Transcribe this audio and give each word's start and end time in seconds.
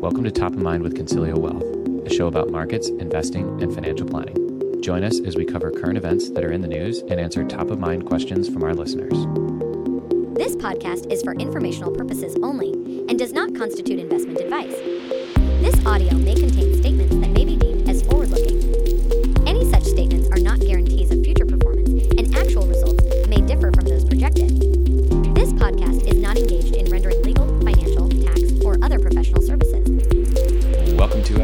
Welcome 0.00 0.24
to 0.24 0.30
Top 0.30 0.52
of 0.54 0.58
Mind 0.58 0.82
with 0.82 0.96
Consilio 0.96 1.36
Wealth, 1.36 1.62
a 2.06 2.14
show 2.14 2.26
about 2.26 2.48
markets, 2.50 2.88
investing, 2.88 3.62
and 3.62 3.70
financial 3.74 4.06
planning. 4.06 4.80
Join 4.80 5.04
us 5.04 5.20
as 5.20 5.36
we 5.36 5.44
cover 5.44 5.70
current 5.70 5.98
events 5.98 6.30
that 6.30 6.42
are 6.42 6.52
in 6.52 6.62
the 6.62 6.68
news 6.68 7.00
and 7.00 7.20
answer 7.20 7.44
top 7.44 7.68
of 7.68 7.78
mind 7.78 8.06
questions 8.06 8.48
from 8.48 8.62
our 8.62 8.74
listeners. 8.74 9.12
This 10.34 10.56
podcast 10.56 11.12
is 11.12 11.22
for 11.22 11.34
informational 11.34 11.92
purposes 11.94 12.34
only 12.42 12.72
and 13.10 13.18
does 13.18 13.34
not 13.34 13.54
constitute 13.54 13.98
investment 13.98 14.40
advice. 14.40 14.74
This 15.60 15.84
audio 15.84 16.14
may 16.14 16.34
contain 16.34 16.74
statements 16.78 17.14
that 17.16 17.30
may 17.32 17.44
be 17.44 17.49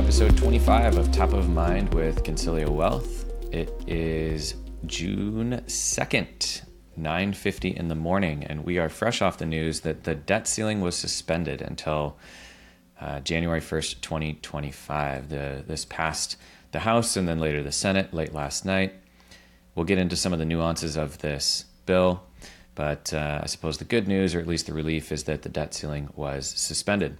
episode 0.06 0.36
25 0.36 0.98
of 0.98 1.10
Top 1.10 1.32
of 1.32 1.48
Mind 1.48 1.92
with 1.92 2.22
Consilio 2.22 2.70
Wealth. 2.70 3.24
It 3.50 3.72
is 3.88 4.54
June 4.86 5.60
2nd, 5.66 6.62
9:50 6.96 7.74
in 7.76 7.88
the 7.88 7.96
morning, 7.96 8.44
and 8.44 8.64
we 8.64 8.78
are 8.78 8.88
fresh 8.88 9.20
off 9.20 9.38
the 9.38 9.44
news 9.44 9.80
that 9.80 10.04
the 10.04 10.14
debt 10.14 10.46
ceiling 10.46 10.80
was 10.80 10.94
suspended 10.94 11.60
until 11.60 12.16
uh, 13.00 13.18
January 13.18 13.60
1st, 13.60 14.00
2025. 14.00 15.28
The 15.28 15.64
this 15.66 15.84
passed 15.84 16.36
the 16.70 16.78
House 16.78 17.16
and 17.16 17.26
then 17.26 17.40
later 17.40 17.64
the 17.64 17.72
Senate 17.72 18.14
late 18.14 18.32
last 18.32 18.64
night. 18.64 18.94
We'll 19.74 19.86
get 19.86 19.98
into 19.98 20.14
some 20.14 20.32
of 20.32 20.38
the 20.38 20.44
nuances 20.44 20.96
of 20.96 21.18
this 21.18 21.64
bill, 21.84 22.22
but 22.76 23.12
uh, 23.12 23.40
I 23.42 23.46
suppose 23.46 23.78
the 23.78 23.84
good 23.84 24.06
news, 24.06 24.36
or 24.36 24.38
at 24.38 24.46
least 24.46 24.66
the 24.66 24.72
relief, 24.72 25.10
is 25.10 25.24
that 25.24 25.42
the 25.42 25.48
debt 25.48 25.74
ceiling 25.74 26.10
was 26.14 26.46
suspended. 26.46 27.18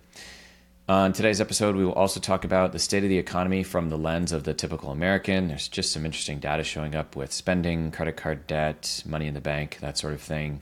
On 0.89 1.13
today's 1.13 1.41
episode, 1.41 1.75
we 1.75 1.85
will 1.85 1.95
also 1.95 2.21
talk 2.21 2.45
about 2.45 2.71
the 2.71 2.79
state 2.79 3.03
of 3.03 3.09
the 3.09 3.19
economy 3.19 3.65
from 3.65 3.89
the 3.89 3.99
lens 3.99 4.31
of 4.31 4.45
the 4.45 4.55
typical 4.55 4.93
American. 4.93 5.49
There's 5.49 5.67
just 5.67 5.91
some 5.93 6.07
interesting 6.07 6.39
data 6.39 6.63
showing 6.63 6.95
up 6.95 7.17
with 7.17 7.33
spending, 7.33 7.91
credit 7.91 8.17
card 8.17 8.47
debt, 8.47 9.03
money 9.05 9.27
in 9.27 9.35
the 9.35 9.41
bank, 9.41 9.79
that 9.81 9.99
sort 9.99 10.15
of 10.15 10.21
thing. 10.21 10.61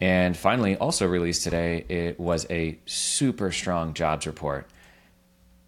And 0.00 0.34
finally, 0.34 0.76
also 0.76 1.06
released 1.06 1.44
today, 1.44 1.84
it 1.90 2.18
was 2.18 2.46
a 2.48 2.78
super 2.86 3.52
strong 3.52 3.92
jobs 3.92 4.26
report. 4.26 4.66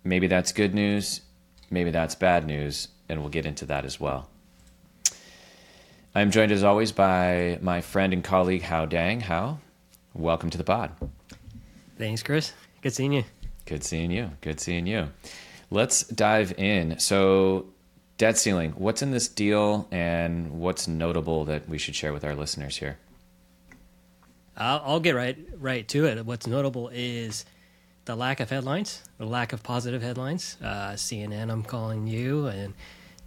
Maybe 0.04 0.26
that's 0.26 0.52
good 0.52 0.72
news, 0.72 1.20
maybe 1.70 1.90
that's 1.90 2.14
bad 2.14 2.46
news, 2.46 2.88
and 3.10 3.20
we'll 3.20 3.28
get 3.28 3.44
into 3.44 3.66
that 3.66 3.84
as 3.84 4.00
well. 4.00 4.30
I'm 6.14 6.30
joined 6.30 6.50
as 6.50 6.64
always 6.64 6.92
by 6.92 7.58
my 7.60 7.82
friend 7.82 8.14
and 8.14 8.24
colleague 8.24 8.62
Hao 8.62 8.86
Dang. 8.86 9.20
Hao, 9.20 9.58
welcome 10.14 10.48
to 10.48 10.56
the 10.56 10.64
pod. 10.64 10.92
Thanks, 11.98 12.22
Chris. 12.22 12.54
Good 12.80 12.94
seeing 12.94 13.12
you. 13.12 13.24
Good 13.66 13.84
seeing 13.84 14.10
you. 14.10 14.32
Good 14.40 14.60
seeing 14.60 14.86
you. 14.86 15.08
Let's 15.70 16.04
dive 16.04 16.52
in. 16.58 16.98
So, 16.98 17.66
debt 18.18 18.36
ceiling, 18.36 18.72
what's 18.72 19.02
in 19.02 19.10
this 19.10 19.28
deal 19.28 19.88
and 19.90 20.60
what's 20.60 20.86
notable 20.86 21.44
that 21.46 21.68
we 21.68 21.78
should 21.78 21.94
share 21.94 22.12
with 22.12 22.24
our 22.24 22.34
listeners 22.34 22.76
here? 22.76 22.98
I'll, 24.56 24.82
I'll 24.84 25.00
get 25.00 25.14
right 25.14 25.38
right 25.58 25.86
to 25.88 26.06
it. 26.06 26.24
What's 26.26 26.46
notable 26.46 26.90
is 26.92 27.44
the 28.04 28.16
lack 28.16 28.40
of 28.40 28.50
headlines, 28.50 29.02
the 29.18 29.24
lack 29.24 29.52
of 29.52 29.62
positive 29.62 30.02
headlines. 30.02 30.56
Uh, 30.62 30.92
CNN, 30.92 31.50
I'm 31.50 31.62
calling 31.62 32.06
you, 32.06 32.46
and 32.46 32.74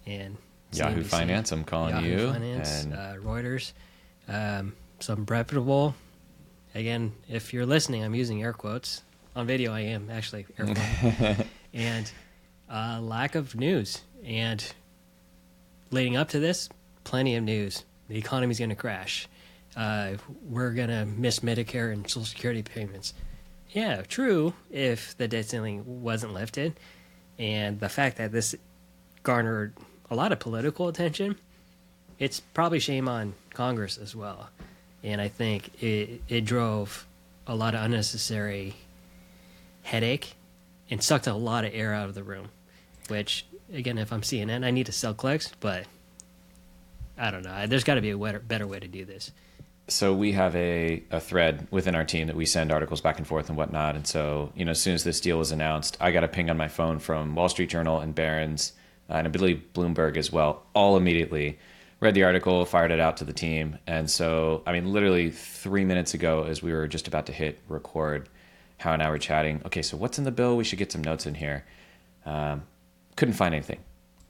and 0.05 0.37
Yahoo 0.71 1.01
CNBC, 1.01 1.05
Finance, 1.05 1.51
I'm 1.51 1.63
calling 1.63 1.95
Yahoo 1.95 2.07
you. 2.07 2.31
Finance, 2.31 2.83
and 2.83 2.93
uh, 2.93 3.13
Reuters, 3.23 3.73
um, 4.27 4.73
some 4.99 5.25
reputable. 5.25 5.95
Again, 6.75 7.13
if 7.29 7.53
you're 7.53 7.65
listening, 7.65 8.03
I'm 8.03 8.13
using 8.13 8.43
air 8.43 8.53
quotes. 8.53 9.01
On 9.35 9.45
video, 9.45 9.73
I 9.73 9.81
am 9.81 10.09
actually 10.09 10.45
and 11.73 12.11
uh, 12.71 12.99
lack 13.01 13.35
of 13.35 13.53
news. 13.53 14.01
And 14.23 14.65
leading 15.91 16.15
up 16.15 16.29
to 16.29 16.39
this, 16.39 16.69
plenty 17.03 17.35
of 17.35 17.43
news. 17.43 17.83
The 18.07 18.17
economy's 18.17 18.59
going 18.59 18.69
to 18.69 18.75
crash. 18.75 19.27
Uh, 19.75 20.13
we're 20.47 20.71
going 20.71 20.87
to 20.87 21.05
miss 21.05 21.41
Medicare 21.41 21.91
and 21.91 22.09
Social 22.09 22.23
Security 22.23 22.63
payments. 22.63 23.13
Yeah, 23.71 24.03
true, 24.03 24.53
if 24.71 25.17
the 25.17 25.27
debt 25.27 25.45
ceiling 25.47 26.01
wasn't 26.01 26.33
lifted. 26.33 26.79
And 27.37 27.77
the 27.81 27.89
fact 27.89 28.17
that 28.17 28.31
this 28.31 28.55
garnered 29.23 29.73
a 30.09 30.15
lot 30.15 30.31
of 30.31 30.39
political 30.39 30.87
attention, 30.87 31.37
it's 32.19 32.39
probably 32.39 32.79
shame 32.79 33.09
on 33.09 33.33
Congress 33.53 33.97
as 33.97 34.15
well. 34.15 34.49
And 35.03 35.19
I 35.19 35.27
think 35.27 35.83
it, 35.83 36.21
it 36.29 36.45
drove 36.45 37.05
a 37.47 37.53
lot 37.53 37.75
of 37.75 37.81
unnecessary 37.81 38.75
headache 39.85 40.35
and 40.89 41.01
sucked 41.01 41.27
a 41.27 41.33
lot 41.33 41.63
of 41.63 41.73
air 41.73 41.93
out 41.93 42.09
of 42.09 42.15
the 42.15 42.23
room. 42.23 42.49
Which, 43.07 43.45
again, 43.71 43.97
if 43.97 44.11
I'm 44.11 44.21
CNN, 44.21 44.65
I 44.65 44.71
need 44.71 44.87
to 44.87 44.91
sell 44.91 45.13
clicks, 45.13 45.51
but 45.59 45.85
I 47.17 47.29
don't 47.31 47.43
know. 47.43 47.67
There's 47.67 47.83
got 47.83 47.95
to 47.95 48.01
be 48.01 48.09
a 48.09 48.17
better, 48.17 48.39
better 48.39 48.67
way 48.67 48.79
to 48.79 48.87
do 48.87 49.05
this. 49.05 49.31
so 49.87 50.13
we 50.13 50.31
have 50.31 50.55
a, 50.55 51.03
a 51.11 51.19
thread 51.19 51.67
within 51.69 51.93
our 51.93 52.03
team 52.03 52.25
that 52.27 52.35
we 52.35 52.45
send 52.47 52.71
articles 52.71 52.99
back 53.01 53.19
and 53.19 53.27
forth 53.27 53.47
and 53.49 53.57
whatnot. 53.57 53.95
And 53.95 54.07
so, 54.07 54.51
you 54.55 54.65
know, 54.65 54.71
as 54.71 54.81
soon 54.81 54.95
as 54.95 55.03
this 55.03 55.21
deal 55.21 55.37
was 55.37 55.51
announced, 55.51 55.97
I 56.01 56.11
got 56.11 56.23
a 56.23 56.27
ping 56.27 56.49
on 56.49 56.57
my 56.57 56.67
phone 56.67 56.97
from 56.97 57.35
Wall 57.35 57.47
Street 57.49 57.69
Journal 57.69 57.99
and 57.99 58.15
Barron's, 58.15 58.73
uh, 59.09 59.13
and 59.13 59.27
I 59.27 59.29
believe 59.29 59.63
Bloomberg 59.73 60.17
as 60.17 60.31
well, 60.31 60.63
all 60.73 60.97
immediately. 60.97 61.59
Read 61.99 62.15
the 62.15 62.23
article, 62.23 62.65
fired 62.65 62.91
it 62.91 62.99
out 62.99 63.17
to 63.17 63.23
the 63.23 63.33
team. 63.33 63.77
And 63.85 64.09
so, 64.09 64.63
I 64.65 64.73
mean, 64.73 64.91
literally 64.91 65.29
three 65.29 65.85
minutes 65.85 66.15
ago, 66.15 66.43
as 66.43 66.63
we 66.63 66.73
were 66.73 66.87
just 66.87 67.07
about 67.07 67.27
to 67.27 67.31
hit 67.31 67.59
record, 67.69 68.27
Hao 68.77 68.93
and 68.93 69.01
I 69.01 69.09
were 69.09 69.17
chatting. 69.17 69.61
Okay, 69.65 69.81
so 69.81 69.97
what's 69.97 70.17
in 70.17 70.23
the 70.23 70.31
bill? 70.31 70.57
We 70.57 70.63
should 70.63 70.79
get 70.79 70.91
some 70.91 71.03
notes 71.03 71.25
in 71.25 71.35
here. 71.35 71.65
Um, 72.25 72.63
couldn't 73.15 73.35
find 73.35 73.53
anything. 73.53 73.79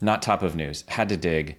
Not 0.00 0.22
top 0.22 0.42
of 0.42 0.54
news. 0.54 0.84
Had 0.88 1.08
to 1.08 1.16
dig. 1.16 1.56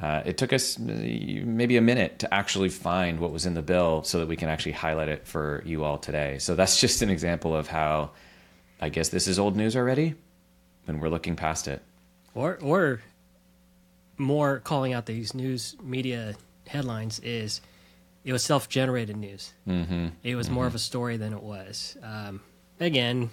Uh, 0.00 0.22
it 0.26 0.36
took 0.36 0.52
us 0.52 0.78
uh, 0.78 0.82
maybe 0.82 1.76
a 1.76 1.80
minute 1.80 2.18
to 2.18 2.34
actually 2.34 2.68
find 2.68 3.18
what 3.18 3.32
was 3.32 3.46
in 3.46 3.54
the 3.54 3.62
bill 3.62 4.02
so 4.02 4.18
that 4.18 4.28
we 4.28 4.36
can 4.36 4.48
actually 4.48 4.72
highlight 4.72 5.08
it 5.08 5.26
for 5.26 5.62
you 5.64 5.84
all 5.84 5.96
today. 5.96 6.38
So 6.38 6.54
that's 6.54 6.80
just 6.80 7.02
an 7.02 7.10
example 7.10 7.56
of 7.56 7.68
how 7.68 8.10
I 8.80 8.90
guess 8.90 9.08
this 9.08 9.26
is 9.26 9.38
old 9.38 9.56
news 9.56 9.74
already 9.74 10.14
when 10.84 11.00
we're 11.00 11.08
looking 11.08 11.36
past 11.36 11.66
it. 11.68 11.82
Or, 12.34 12.58
or 12.60 13.00
more 14.18 14.60
calling 14.60 14.92
out 14.92 15.06
these 15.06 15.32
news 15.34 15.76
media 15.82 16.34
headlines 16.66 17.18
is 17.20 17.60
it 18.26 18.32
was 18.32 18.42
self 18.42 18.68
generated 18.68 19.16
news. 19.16 19.54
Mm-hmm. 19.66 20.08
It 20.24 20.34
was 20.34 20.50
more 20.50 20.66
of 20.66 20.74
a 20.74 20.78
story 20.80 21.16
than 21.16 21.32
it 21.32 21.42
was. 21.42 21.96
Um, 22.02 22.40
again, 22.80 23.30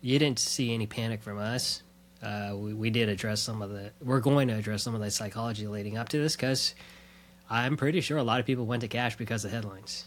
you 0.00 0.18
didn't 0.18 0.38
see 0.38 0.72
any 0.74 0.86
panic 0.86 1.22
from 1.22 1.38
us. 1.38 1.82
Uh, 2.22 2.54
we, 2.56 2.72
we 2.72 2.88
did 2.90 3.10
address 3.10 3.42
some 3.42 3.60
of 3.60 3.68
the. 3.70 3.92
We're 4.02 4.20
going 4.20 4.48
to 4.48 4.54
address 4.54 4.82
some 4.82 4.94
of 4.94 5.02
the 5.02 5.10
psychology 5.10 5.66
leading 5.66 5.98
up 5.98 6.08
to 6.08 6.18
this 6.18 6.34
because 6.34 6.74
I'm 7.50 7.76
pretty 7.76 8.00
sure 8.00 8.16
a 8.16 8.22
lot 8.22 8.40
of 8.40 8.46
people 8.46 8.64
went 8.64 8.80
to 8.80 8.88
cash 8.88 9.16
because 9.16 9.44
of 9.44 9.50
headlines. 9.50 10.06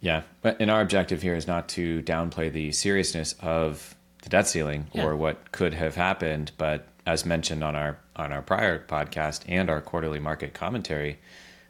Yeah, 0.00 0.22
but 0.42 0.58
and 0.60 0.70
our 0.70 0.82
objective 0.82 1.22
here 1.22 1.34
is 1.34 1.46
not 1.46 1.68
to 1.70 2.02
downplay 2.02 2.52
the 2.52 2.72
seriousness 2.72 3.34
of 3.40 3.96
the 4.22 4.28
debt 4.28 4.46
ceiling 4.46 4.88
Yeah. 4.92 5.06
or 5.06 5.16
what 5.16 5.50
could 5.50 5.72
have 5.72 5.94
happened, 5.94 6.52
but 6.58 6.86
as 7.06 7.24
mentioned 7.24 7.64
on 7.64 7.74
our 7.74 7.98
on 8.16 8.32
our 8.32 8.42
prior 8.42 8.84
podcast 8.86 9.44
and 9.48 9.70
our 9.70 9.80
quarterly 9.80 10.18
market 10.20 10.52
commentary 10.52 11.18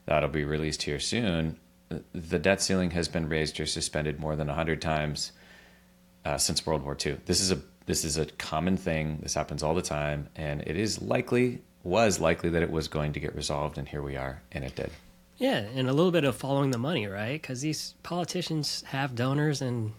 that'll 0.07 0.29
be 0.29 0.45
released 0.45 0.83
here 0.83 0.99
soon, 0.99 1.59
the 2.13 2.39
debt 2.39 2.61
ceiling 2.61 2.91
has 2.93 3.09
been 3.09 3.29
raised 3.29 3.61
or 3.61 3.67
suspended 3.67 4.19
more 4.19 4.35
than 4.37 4.49
100 4.49 4.81
times 4.81 5.33
uh, 6.25 6.39
since 6.39 6.67
World 6.67 6.83
War 6.83 6.97
II. 7.05 7.19
This 7.27 7.41
is 7.41 7.53
a 7.53 7.61
this 7.87 8.05
is 8.05 8.17
a 8.17 8.27
common 8.27 8.77
thing. 8.77 9.21
This 9.23 9.35
happens 9.35 9.63
all 9.63 9.75
the 9.75 9.83
time, 9.83 10.29
and 10.35 10.61
it 10.63 10.77
is 10.77 11.01
likely 11.01 11.63
was 11.85 12.19
likely 12.19 12.51
that 12.51 12.63
it 12.63 12.71
was 12.71 12.89
going 12.89 13.13
to 13.13 13.21
get 13.21 13.35
resolved, 13.37 13.79
and 13.79 13.87
here 13.87 14.03
we 14.03 14.17
are, 14.17 14.43
and 14.51 14.65
it 14.65 14.75
did. 14.75 14.91
Yeah, 15.37 15.59
and 15.59 15.89
a 15.89 15.93
little 15.93 16.11
bit 16.11 16.25
of 16.25 16.35
following 16.35 16.73
the 16.73 16.79
money, 16.79 17.07
right? 17.07 17.41
Because 17.41 17.61
these 17.61 17.95
politicians 18.03 18.83
have 18.89 19.15
donors 19.15 19.63
and 19.63 19.93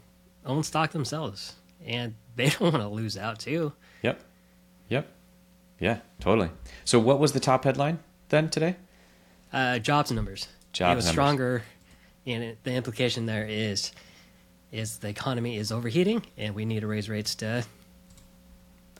own 0.46 0.64
stock 0.64 0.92
themselves, 0.92 1.56
and 1.86 2.16
they 2.36 2.50
don't 2.50 2.74
want 2.74 2.84
to 2.84 2.90
lose 2.90 3.18
out 3.18 3.40
too. 3.40 3.72
Yep. 4.02 4.20
Yep. 4.90 5.08
Yeah, 5.80 6.00
totally. 6.20 6.50
So 6.84 7.00
what 7.00 7.20
was 7.20 7.32
the 7.32 7.40
top 7.40 7.64
headline 7.64 8.00
then 8.30 8.50
today? 8.50 8.76
Uh, 9.52 9.80
jobs 9.80 10.12
numbers. 10.12 10.48
Jobs 10.74 10.92
it 10.92 10.96
was 10.96 11.06
numbers. 11.06 11.14
stronger, 11.14 11.64
and 12.26 12.44
it, 12.44 12.64
the 12.64 12.72
implication 12.74 13.26
there 13.26 13.46
is 13.46 13.92
is 14.72 14.98
the 14.98 15.08
economy 15.10 15.58
is 15.58 15.72
overheating, 15.72 16.26
and 16.38 16.54
we 16.54 16.66
need 16.66 16.82
to 16.82 16.88
raise 16.88 17.10
rates 17.10 17.36
to, 17.36 17.64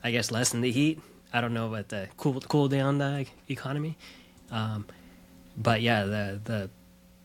I 0.04 0.12
guess, 0.12 0.32
lessen 0.32 0.62
the 0.62 0.72
heat. 0.72 1.02
I 1.34 1.42
don't 1.42 1.54
know 1.54 1.68
about 1.68 1.90
the 1.90 2.08
cool 2.18 2.40
cool 2.42 2.68
down 2.70 2.98
the 2.98 3.26
economy, 3.50 3.98
um, 4.52 4.86
but 5.58 5.82
yeah, 5.82 6.06
the 6.06 6.40
the 6.44 6.70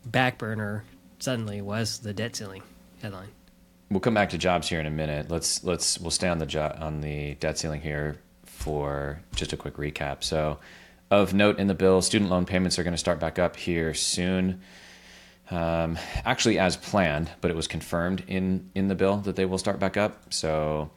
back 0.05 0.39
burner 0.39 0.85
suddenly 1.21 1.63
was 1.63 2.01
the 2.01 2.13
debt 2.13 2.35
ceiling 2.35 2.63
headline. 3.01 3.29
We'll 3.91 4.01
come 4.01 4.15
back 4.15 4.31
to 4.31 4.39
jobs 4.39 4.69
here 4.69 4.81
in 4.81 4.87
a 4.87 4.91
minute. 4.91 5.31
Let's 5.31 5.63
let's 5.63 5.99
we'll 6.01 6.11
stay 6.11 6.29
on 6.29 6.39
the 6.39 6.47
jo- 6.47 6.77
on 6.81 7.01
the 7.01 7.35
debt 7.35 7.59
ceiling 7.59 7.81
here 7.81 8.19
for 8.45 9.21
just 9.35 9.53
a 9.53 9.57
quick 9.57 9.75
recap. 9.77 10.25
So, 10.25 10.59
of 11.13 11.33
note 11.35 11.61
in 11.61 11.67
the 11.69 11.75
bill, 11.75 12.03
student 12.03 12.31
loan 12.31 12.45
payments 12.47 12.79
are 12.79 12.85
going 12.85 12.95
to 12.95 13.05
start 13.07 13.21
back 13.21 13.39
up 13.39 13.57
here 13.57 13.95
soon. 13.95 14.61
Um, 15.51 15.99
actually, 16.25 16.59
as 16.59 16.77
planned, 16.77 17.31
but 17.41 17.51
it 17.51 17.57
was 17.57 17.69
confirmed 17.69 18.25
in 18.27 18.71
in 18.75 18.89
the 18.89 18.95
bill 18.95 19.19
that 19.19 19.37
they 19.37 19.45
will 19.45 19.59
start 19.59 19.79
back 19.79 19.97
up. 19.97 20.33
So, 20.33 20.91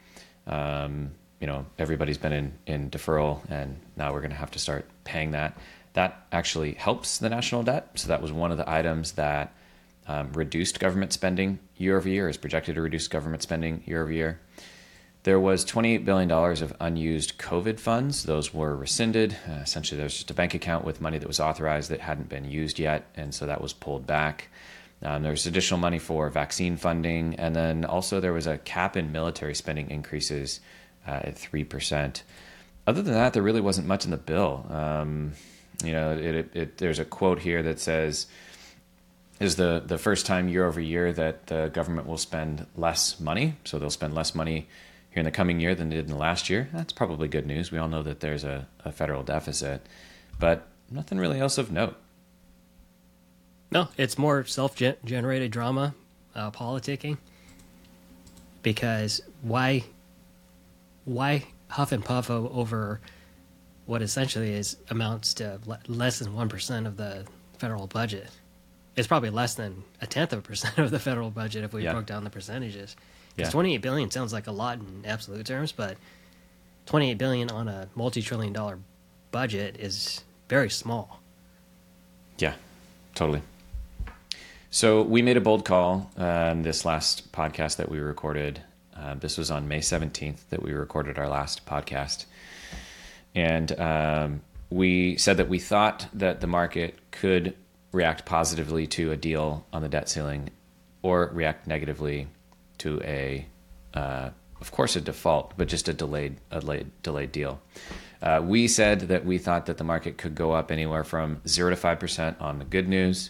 Um, 0.48 1.12
you 1.42 1.48
know, 1.48 1.66
everybody's 1.78 2.20
been 2.20 2.34
in, 2.34 2.54
in 2.66 2.90
deferral, 2.90 3.42
and 3.50 3.78
now 3.96 4.14
we're 4.14 4.22
going 4.22 4.36
to 4.38 4.38
have 4.38 4.52
to 4.52 4.60
start 4.60 4.86
paying 5.04 5.32
that. 5.32 5.58
That 5.94 6.12
actually 6.32 6.74
helps 6.74 7.18
the 7.18 7.30
national 7.30 7.64
debt. 7.64 7.84
So 7.96 8.08
that 8.08 8.22
was 8.22 8.32
one 8.32 8.52
of 8.52 8.58
the 8.58 8.70
items 8.80 9.14
that 9.14 9.54
um, 10.08 10.32
reduced 10.34 10.80
government 10.80 11.14
spending 11.14 11.60
year 11.78 11.98
over 11.98 12.08
year, 12.08 12.30
is 12.30 12.38
projected 12.38 12.76
to 12.76 12.82
reduce 12.82 13.08
government 13.08 13.42
spending 13.42 13.84
year 13.86 14.02
over 14.04 14.12
year. 14.12 14.40
There 15.26 15.40
was 15.40 15.66
$28 15.66 16.06
billion 16.06 16.32
of 16.32 16.76
unused 16.80 17.40
COVID 17.40 17.80
funds. 17.80 18.26
Those 18.26 18.54
were 18.54 18.76
rescinded. 18.76 19.36
Uh, 19.50 19.54
essentially, 19.54 19.98
there 19.98 20.06
was 20.06 20.14
just 20.14 20.30
a 20.30 20.36
bank 20.36 20.54
account 20.54 20.86
with 20.86 21.02
money 21.02 21.18
that 21.18 21.28
was 21.28 21.40
authorized 21.40 21.90
that 21.90 22.00
hadn't 22.00 22.30
been 22.30 22.46
used 22.46 22.78
yet, 22.78 23.08
and 23.16 23.34
so 23.34 23.48
that 23.48 23.60
was 23.60 23.74
pulled 23.74 24.06
back. 24.06 24.50
Um, 25.02 25.24
there 25.24 25.32
was 25.32 25.48
additional 25.48 25.80
money 25.80 25.98
for 25.98 26.30
vaccine 26.30 26.78
funding, 26.78 27.34
and 27.40 27.56
then 27.56 27.86
also 27.86 28.20
there 28.20 28.34
was 28.34 28.46
a 28.46 28.60
cap 28.60 28.96
in 28.96 29.12
military 29.12 29.56
spending 29.56 29.90
increases 29.90 30.60
uh, 31.08 31.22
at 31.24 31.38
3%. 31.38 32.22
Other 32.86 33.02
than 33.02 33.16
that, 33.16 33.34
there 33.34 33.42
really 33.42 33.62
wasn't 33.62 33.88
much 33.88 34.06
in 34.06 34.12
the 34.12 34.18
bill. 34.18 34.68
Um, 34.70 35.32
you 35.84 35.92
know, 35.92 36.12
it, 36.12 36.20
it, 36.36 36.50
it, 36.54 36.78
there's 36.78 37.00
a 37.00 37.06
quote 37.06 37.40
here 37.40 37.64
that 37.64 37.80
says, 37.80 38.28
is 39.40 39.56
the, 39.56 39.82
the 39.84 39.98
first 39.98 40.28
time 40.28 40.50
year 40.50 40.68
over 40.68 40.80
year 40.80 41.12
that 41.14 41.48
the 41.48 41.72
government 41.74 42.08
will 42.08 42.20
spend 42.20 42.68
less 42.76 43.20
money. 43.20 43.56
So 43.64 43.80
they'll 43.80 43.90
spend 43.90 44.14
less 44.14 44.36
money 44.36 44.68
here 45.16 45.22
in 45.22 45.26
the 45.26 45.32
coming 45.32 45.62
year 45.62 45.74
than 45.74 45.88
they 45.88 45.96
did 45.96 46.06
in 46.06 46.12
the 46.12 46.18
last 46.18 46.50
year. 46.50 46.68
That's 46.74 46.92
probably 46.92 47.30
good 47.30 47.48
news. 47.48 47.72
We 47.72 47.78
all 47.78 47.88
know 47.88 48.04
that 48.04 48.20
there's 48.20 48.44
a, 48.44 48.68
a 48.84 48.92
federal 48.92 49.24
deficit, 49.24 49.88
but 50.40 50.68
nothing 50.92 51.18
really 51.18 51.40
else 51.40 51.58
of 51.58 51.72
note. 51.72 51.96
No, 53.72 53.88
it's 53.98 54.18
more 54.18 54.44
self 54.44 54.76
generated 54.76 55.52
drama, 55.52 55.96
uh, 56.36 56.52
politicking. 56.52 57.18
Because 58.62 59.22
why, 59.42 59.86
why 61.06 61.46
huff 61.70 61.94
and 61.94 62.04
puff 62.04 62.30
over 62.30 63.00
what 63.86 64.02
essentially 64.02 64.52
is 64.52 64.76
amounts 64.90 65.34
to 65.36 65.62
less 65.88 66.20
than 66.20 66.34
one 66.34 66.50
percent 66.50 66.88
of 66.88 66.98
the 66.98 67.26
federal 67.58 67.88
budget? 67.88 68.30
It's 68.98 69.08
probably 69.08 69.30
less 69.30 69.56
than 69.56 69.82
a 70.02 70.08
tenth 70.08 70.34
of 70.34 70.40
a 70.40 70.42
percent 70.42 70.78
of 70.78 70.92
the 70.92 71.00
federal 71.00 71.32
budget 71.32 71.64
if 71.64 71.72
we 71.72 71.86
yeah. 71.86 71.94
broke 71.94 72.06
down 72.06 72.26
the 72.26 72.30
percentages. 72.30 72.98
Because 73.36 73.50
yeah. 73.50 73.54
28 73.54 73.78
billion 73.82 74.12
sounds 74.12 74.32
like 74.34 74.48
a 74.48 74.52
lot 74.52 74.80
in 74.80 75.04
absolute 75.06 75.46
terms, 75.46 75.72
but 75.72 75.98
28 76.86 77.18
billion 77.18 77.50
on 77.52 77.68
a 77.68 77.88
multi-trillion 77.96 78.54
dollar 78.54 78.80
budget 79.32 79.78
is 79.80 80.24
very 80.48 80.70
small. 80.70 81.20
Yeah, 82.38 82.54
totally. 83.14 83.42
So 84.70 85.02
we 85.02 85.22
made 85.22 85.38
a 85.38 85.42
bold 85.42 85.66
call 85.66 86.12
um, 86.18 86.64
this 86.64 86.86
last 86.86 87.32
podcast 87.32 87.78
that 87.78 87.90
we 87.90 88.00
recorded. 88.00 88.62
Uh, 88.96 89.16
this 89.16 89.38
was 89.38 89.52
on 89.52 89.68
May 89.68 89.80
17th 89.80 90.50
that 90.50 90.62
we 90.62 90.74
recorded 90.74 91.18
our 91.18 91.30
last 91.30 91.66
podcast. 91.66 92.26
And 93.34 93.78
um, 93.80 94.42
we 94.70 95.18
said 95.18 95.38
that 95.38 95.50
we 95.50 95.60
thought 95.60 96.08
that 96.14 96.42
the 96.42 96.48
market 96.48 96.98
could 97.12 97.56
react 97.92 98.26
positively 98.26 98.88
to 98.88 99.12
a 99.12 99.18
deal 99.18 99.66
on 99.72 99.82
the 99.82 99.90
debt 99.90 100.10
ceiling 100.10 100.50
or 101.02 101.30
react 101.34 101.68
negatively 101.68 102.28
to 102.80 103.02
a, 103.04 103.46
uh, 103.94 104.30
of 104.62 104.72
course, 104.72 104.96
a 104.96 105.02
default, 105.02 105.54
but 105.58 105.68
just 105.68 105.88
a 105.88 105.94
delayed, 105.94 106.38
a 106.52 106.60
delayed, 106.60 106.92
delayed 107.04 107.32
deal. 107.32 107.62
Uh, 108.22 108.42
we 108.44 108.68
said 108.68 109.02
that 109.02 109.26
we 109.26 109.38
thought 109.38 109.66
that 109.68 109.78
the 109.78 109.84
market 109.84 110.18
could 110.18 110.36
go 110.36 110.54
up 110.54 110.72
anywhere 110.72 111.04
from 111.04 111.42
zero 111.48 111.70
to 111.70 111.76
five 111.76 112.00
percent 112.00 112.40
on 112.40 112.60
the 112.60 112.66
good 112.66 112.88
news. 112.88 113.30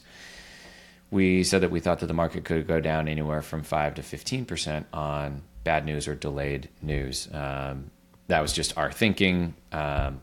We 1.12 1.44
said 1.44 1.62
that 1.62 1.72
we 1.72 1.80
thought 1.80 2.00
that 2.00 2.08
the 2.08 2.14
market 2.14 2.46
could 2.46 2.68
go 2.68 2.80
down 2.80 3.08
anywhere 3.08 3.42
from 3.42 3.64
five 3.64 3.96
to 3.96 4.04
fifteen 4.04 4.46
percent 4.46 4.88
on 4.94 5.42
bad 5.64 5.86
news 5.86 6.08
or 6.08 6.16
delayed 6.16 6.70
news. 6.82 7.28
Um, 7.34 7.92
that 8.28 8.42
was 8.42 8.54
just 8.54 8.78
our 8.78 8.92
thinking. 8.92 9.54
Um, 9.72 10.22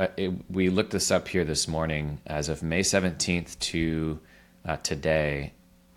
uh, 0.00 0.08
it, 0.16 0.32
we 0.50 0.68
looked 0.68 0.90
this 0.90 1.10
up 1.10 1.28
here 1.28 1.44
this 1.44 1.68
morning. 1.68 2.20
As 2.26 2.48
of 2.48 2.62
May 2.62 2.82
seventeenth 2.82 3.58
to 3.58 4.18
uh, 4.64 4.76
today, 4.76 5.52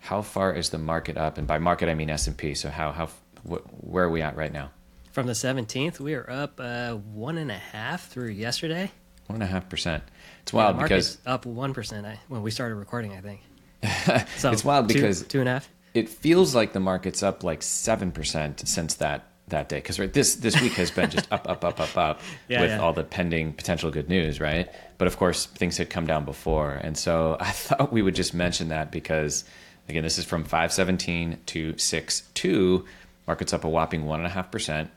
how 0.08 0.22
far 0.22 0.54
is 0.54 0.70
the 0.70 0.78
market 0.78 1.18
up? 1.18 1.36
And 1.36 1.46
by 1.46 1.58
market, 1.58 1.90
I 1.90 1.94
mean 1.94 2.08
S 2.08 2.26
and 2.26 2.36
P. 2.36 2.54
So 2.54 2.70
how 2.70 2.92
how 2.92 3.10
wh- 3.46 3.60
where 3.84 4.04
are 4.04 4.10
we 4.10 4.22
at 4.22 4.36
right 4.36 4.50
now? 4.50 4.70
From 5.12 5.26
the 5.26 5.34
17th, 5.34 6.00
we 6.00 6.14
are 6.14 6.28
up 6.30 6.58
uh, 6.58 6.94
one 6.94 7.36
and 7.36 7.50
a 7.50 7.58
half 7.58 8.08
through 8.08 8.30
yesterday. 8.30 8.90
One 9.26 9.36
and 9.36 9.42
a 9.42 9.46
half 9.46 9.68
percent. 9.68 10.02
It's 10.42 10.52
wild 10.54 10.76
yeah, 10.76 10.82
because 10.84 11.18
up 11.26 11.44
one 11.44 11.74
percent 11.74 12.06
when 12.28 12.40
we 12.40 12.50
started 12.50 12.76
recording. 12.76 13.12
I 13.12 13.20
think. 13.20 13.42
so 14.38 14.50
it's 14.50 14.64
wild 14.64 14.88
because 14.88 15.20
two, 15.20 15.26
two 15.26 15.40
and 15.40 15.48
a 15.50 15.52
half. 15.52 15.68
It 15.92 16.08
feels 16.08 16.54
like 16.54 16.72
the 16.72 16.80
market's 16.80 17.22
up 17.22 17.44
like 17.44 17.62
seven 17.62 18.10
percent 18.10 18.66
since 18.66 18.94
that 18.94 19.26
that 19.48 19.68
day 19.68 19.76
because 19.76 19.98
right 19.98 20.12
this 20.12 20.36
this 20.36 20.60
week 20.60 20.72
has 20.72 20.90
been 20.90 21.10
just 21.10 21.30
up 21.32 21.48
up 21.48 21.64
up 21.64 21.80
up 21.80 21.96
up 21.96 22.20
yeah, 22.48 22.60
with 22.60 22.70
yeah. 22.70 22.78
all 22.78 22.92
the 22.92 23.04
pending 23.04 23.52
potential 23.52 23.90
good 23.90 24.06
news 24.06 24.40
right 24.40 24.68
but 24.98 25.08
of 25.08 25.16
course 25.16 25.46
things 25.46 25.78
had 25.78 25.88
come 25.88 26.06
down 26.06 26.26
before 26.26 26.72
and 26.72 26.98
so 26.98 27.34
i 27.40 27.50
thought 27.50 27.90
we 27.90 28.02
would 28.02 28.14
just 28.14 28.34
mention 28.34 28.68
that 28.68 28.90
because 28.90 29.44
Again, 29.88 30.02
this 30.02 30.18
is 30.18 30.24
from 30.24 30.44
517 30.44 31.38
to 31.46 31.78
62. 31.78 32.84
Market's 33.26 33.52
up 33.52 33.64
a 33.64 33.68
whopping 33.68 34.04
1.5%. 34.04 34.88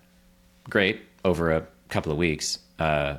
Great 0.70 1.02
over 1.24 1.52
a 1.52 1.66
couple 1.88 2.12
of 2.12 2.18
weeks. 2.18 2.60
Uh, 2.78 3.18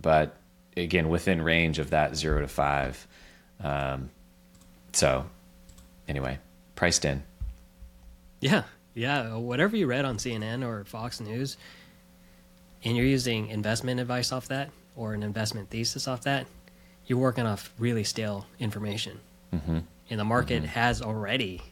but 0.00 0.36
again, 0.76 1.10
within 1.10 1.42
range 1.42 1.78
of 1.78 1.90
that 1.90 2.16
0 2.16 2.40
to 2.40 2.48
5. 2.48 3.06
Um, 3.62 4.10
so, 4.92 5.26
anyway, 6.08 6.38
priced 6.76 7.04
in. 7.04 7.22
Yeah. 8.40 8.62
Yeah. 8.94 9.36
Whatever 9.36 9.76
you 9.76 9.86
read 9.86 10.06
on 10.06 10.16
CNN 10.16 10.66
or 10.66 10.84
Fox 10.84 11.20
News, 11.20 11.58
and 12.84 12.96
you're 12.96 13.06
using 13.06 13.48
investment 13.48 14.00
advice 14.00 14.32
off 14.32 14.48
that 14.48 14.70
or 14.96 15.12
an 15.14 15.22
investment 15.22 15.68
thesis 15.70 16.08
off 16.08 16.22
that, 16.22 16.46
you're 17.06 17.18
working 17.18 17.46
off 17.46 17.72
really 17.78 18.04
stale 18.04 18.46
information. 18.58 19.20
Mm-hmm 19.52 19.78
and 20.12 20.20
the 20.20 20.24
market 20.24 20.58
mm-hmm. 20.58 20.66
has 20.66 21.00
already 21.00 21.62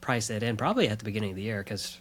priced 0.00 0.30
it 0.30 0.42
in 0.42 0.56
probably 0.56 0.88
at 0.88 0.98
the 0.98 1.04
beginning 1.04 1.30
of 1.30 1.36
the 1.36 1.42
year 1.42 1.58
because 1.62 1.98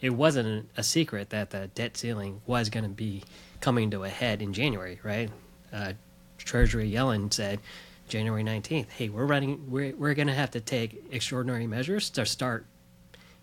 it 0.00 0.08
wasn't 0.08 0.70
a 0.78 0.82
secret 0.82 1.28
that 1.28 1.50
the 1.50 1.66
debt 1.74 1.94
ceiling 1.94 2.40
was 2.46 2.70
going 2.70 2.84
to 2.84 2.90
be 2.90 3.22
coming 3.60 3.90
to 3.90 4.04
a 4.04 4.08
head 4.08 4.40
in 4.40 4.54
January, 4.54 4.98
right? 5.02 5.30
Uh, 5.70 5.92
Treasury 6.38 6.90
Yellen 6.90 7.30
said 7.30 7.60
January 8.08 8.42
19th, 8.42 8.88
hey, 8.88 9.10
we're 9.10 9.26
running, 9.26 9.70
we're, 9.70 9.94
we're 9.94 10.14
going 10.14 10.28
to 10.28 10.34
have 10.34 10.52
to 10.52 10.60
take 10.60 11.04
extraordinary 11.10 11.66
measures 11.66 12.08
to 12.08 12.24
start 12.24 12.64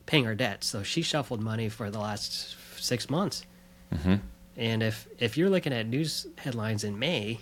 paying 0.07 0.25
our 0.25 0.33
debt. 0.33 0.63
So 0.63 0.81
she 0.81 1.03
shuffled 1.03 1.41
money 1.41 1.69
for 1.69 1.91
the 1.91 1.99
last 1.99 2.55
six 2.83 3.07
months. 3.07 3.45
Mm-hmm. 3.93 4.15
And 4.57 4.81
if, 4.81 5.07
if 5.19 5.37
you're 5.37 5.51
looking 5.51 5.73
at 5.73 5.85
news 5.85 6.25
headlines 6.39 6.83
in 6.83 6.97
May, 6.97 7.39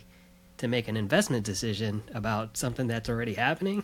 to 0.63 0.69
make 0.69 0.87
an 0.87 0.95
investment 0.95 1.45
decision 1.45 2.01
about 2.13 2.55
something 2.55 2.87
that's 2.87 3.09
already 3.09 3.33
happening, 3.33 3.83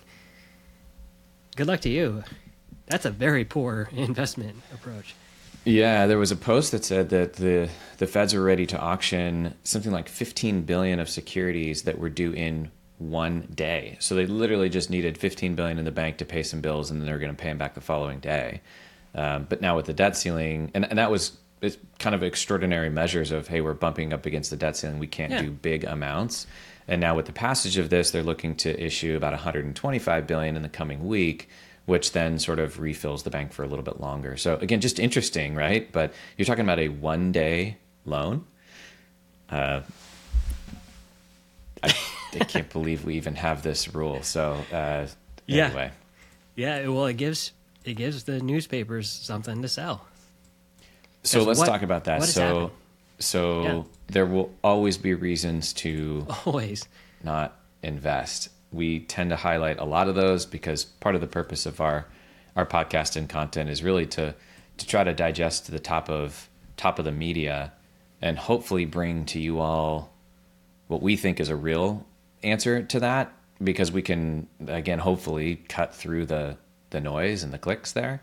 good 1.58 1.68
luck 1.68 1.82
to 1.82 1.90
you. 1.90 2.24
That's 2.88 3.04
a 3.04 3.12
very 3.12 3.44
poor 3.44 3.90
investment 3.96 4.56
approach. 4.74 5.14
Yeah, 5.66 6.08
there 6.08 6.18
was 6.18 6.32
a 6.32 6.38
post 6.38 6.72
that 6.72 6.86
said 6.86 7.10
that 7.10 7.34
the 7.34 7.70
the 7.98 8.08
feds 8.08 8.34
were 8.34 8.42
ready 8.42 8.66
to 8.68 8.80
auction 8.80 9.56
something 9.66 9.92
like 9.92 10.08
15 10.08 10.62
billion 10.62 11.02
of 11.02 11.10
securities 11.10 11.84
that 11.84 12.00
were 12.00 12.10
due 12.10 12.32
in 12.32 12.72
one 12.98 13.50
day. 13.54 13.98
So 14.00 14.16
they 14.16 14.26
literally 14.26 14.70
just 14.70 14.90
needed 14.90 15.18
15 15.18 15.56
billion 15.56 15.80
in 15.80 15.86
the 15.86 15.92
bank 15.92 16.18
to 16.20 16.26
pay 16.26 16.44
some 16.44 16.62
bills, 16.62 16.92
and 16.92 17.02
then 17.02 17.08
they're 17.08 17.20
going 17.20 17.36
to 17.36 17.42
pay 17.42 17.50
them 17.50 17.58
back 17.58 17.74
the 17.74 17.82
following 17.82 18.22
day. 18.22 18.62
Um, 19.14 19.48
but 19.50 19.60
now 19.60 19.76
with 19.76 19.86
the 19.86 19.94
debt 19.94 20.16
ceiling, 20.16 20.72
and, 20.74 20.86
and 20.86 20.98
that 20.98 21.12
was 21.12 21.38
it's 21.62 21.78
kind 21.98 22.16
of 22.16 22.24
extraordinary 22.24 22.90
measures 22.90 23.32
of 23.32 23.50
hey, 23.50 23.60
we're 23.60 23.74
bumping 23.74 24.14
up 24.14 24.26
against 24.26 24.50
the 24.50 24.56
debt 24.56 24.78
ceiling. 24.78 24.98
We 24.98 25.08
can't 25.08 25.32
yeah. 25.32 25.42
do 25.42 25.52
big 25.52 25.84
amounts. 25.84 26.48
And 26.90 27.00
now 27.00 27.16
with 27.16 27.28
the 27.28 27.32
passage 27.32 27.78
of 27.78 27.92
this, 27.92 28.10
they're 28.10 28.24
looking 28.24 28.56
to 28.56 28.84
issue 28.84 29.16
about 29.16 29.32
125 29.32 30.26
billion 30.26 30.56
in 30.56 30.64
the 30.64 30.70
coming 30.70 31.08
week, 31.08 31.48
which 31.86 32.14
then 32.14 32.40
sort 32.40 32.58
of 32.58 32.80
refills 32.80 33.22
the 33.22 33.30
bank 33.30 33.54
for 33.54 33.64
a 33.64 33.68
little 33.68 33.84
bit 33.84 34.02
longer. 34.02 34.36
So 34.38 34.56
again, 34.56 34.82
just 34.82 35.00
interesting, 35.00 35.54
right? 35.54 35.90
But 35.92 36.14
you're 36.36 36.48
talking 36.48 36.64
about 36.64 36.80
a 36.80 36.88
one 36.90 37.32
day 37.32 37.78
loan. 38.06 38.48
Uh, 39.52 39.82
I, 41.84 41.94
I 42.34 42.44
can't 42.46 42.70
believe 42.74 43.06
we 43.06 43.14
even 43.16 43.36
have 43.36 43.62
this 43.62 43.94
rule. 43.94 44.24
So 44.24 44.54
uh, 44.74 45.06
yeah. 45.46 45.66
anyway, 45.68 45.92
yeah. 46.56 46.88
Well, 46.88 47.06
it 47.06 47.18
gives 47.18 47.52
it 47.86 47.94
gives 47.94 48.24
the 48.24 48.40
newspapers 48.40 49.08
something 49.12 49.62
to 49.62 49.68
sell. 49.68 50.08
So 51.22 51.44
let's 51.44 51.60
what, 51.60 51.68
talk 51.68 51.84
about 51.84 52.06
that. 52.06 52.24
So 52.24 52.42
happened? 52.42 52.72
So 53.20 53.64
yeah. 53.64 53.84
there 54.08 54.26
will 54.26 54.52
always 54.64 54.98
be 54.98 55.14
reasons 55.14 55.74
to 55.74 56.26
always 56.46 56.88
not 57.24 57.60
invest. 57.84 58.50
We 58.72 59.02
tend 59.02 59.32
to 59.32 59.36
highlight 59.36 59.80
a 59.80 59.86
lot 59.86 60.08
of 60.08 60.16
those 60.16 60.46
because 60.46 60.86
part 60.86 61.16
of 61.16 61.22
the 61.22 61.28
purpose 61.28 61.66
of 61.66 61.82
our 61.82 62.06
our 62.56 62.66
podcast 62.66 63.16
and 63.16 63.30
content 63.30 63.70
is 63.70 63.84
really 63.84 64.06
to 64.08 64.34
to 64.78 64.88
try 64.88 65.04
to 65.04 65.14
digest 65.14 65.66
to 65.66 65.72
the 65.72 65.80
top 65.80 66.10
of 66.10 66.50
top 66.78 67.00
of 67.00 67.06
the 67.06 67.12
media 67.12 67.74
and 68.22 68.38
hopefully 68.38 68.86
bring 68.86 69.26
to 69.26 69.40
you 69.40 69.60
all 69.60 70.14
what 70.88 71.02
we 71.02 71.16
think 71.16 71.40
is 71.40 71.50
a 71.50 71.56
real 71.56 72.06
answer 72.44 72.82
to 72.84 73.00
that 73.00 73.32
because 73.62 73.92
we 73.92 74.02
can 74.02 74.48
again 74.68 75.00
hopefully 75.00 75.58
cut 75.68 75.94
through 75.94 76.26
the 76.26 76.58
the 76.90 77.02
noise 77.02 77.44
and 77.44 77.54
the 77.54 77.58
clicks 77.58 77.92
there 77.92 78.22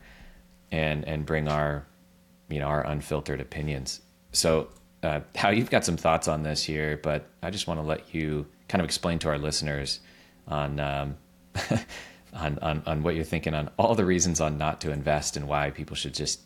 and 0.73 1.05
and 1.05 1.27
bring 1.27 1.49
our 1.49 1.87
you 2.49 2.59
know 2.59 2.67
our 2.67 2.85
unfiltered 2.87 3.41
opinions. 3.41 4.01
So, 4.33 4.69
uh, 5.07 5.21
Hao 5.35 5.51
you've 5.51 5.71
got 5.71 5.85
some 5.85 5.97
thoughts 5.97 6.29
on 6.29 6.43
this 6.43 6.63
here, 6.63 6.99
but 7.03 7.27
I 7.43 7.51
just 7.51 7.67
want 7.67 7.81
to 7.81 7.87
let 7.87 8.15
you 8.15 8.47
kind 8.69 8.81
of 8.81 8.87
explain 8.87 9.19
to 9.21 9.29
our 9.29 9.39
listeners 9.39 10.01
on. 10.49 10.81
Um, 10.81 11.17
on, 12.37 12.59
on, 12.61 12.83
on 12.87 13.03
what 13.03 13.15
you're 13.15 13.25
thinking 13.25 13.55
on 13.55 13.71
all 13.79 13.95
the 13.95 14.05
reasons 14.05 14.41
on 14.41 14.59
not 14.59 14.81
to 14.83 14.93
invest 14.93 15.37
and 15.37 15.49
why 15.49 15.71
people 15.71 15.97
should 15.97 16.15
just 16.15 16.41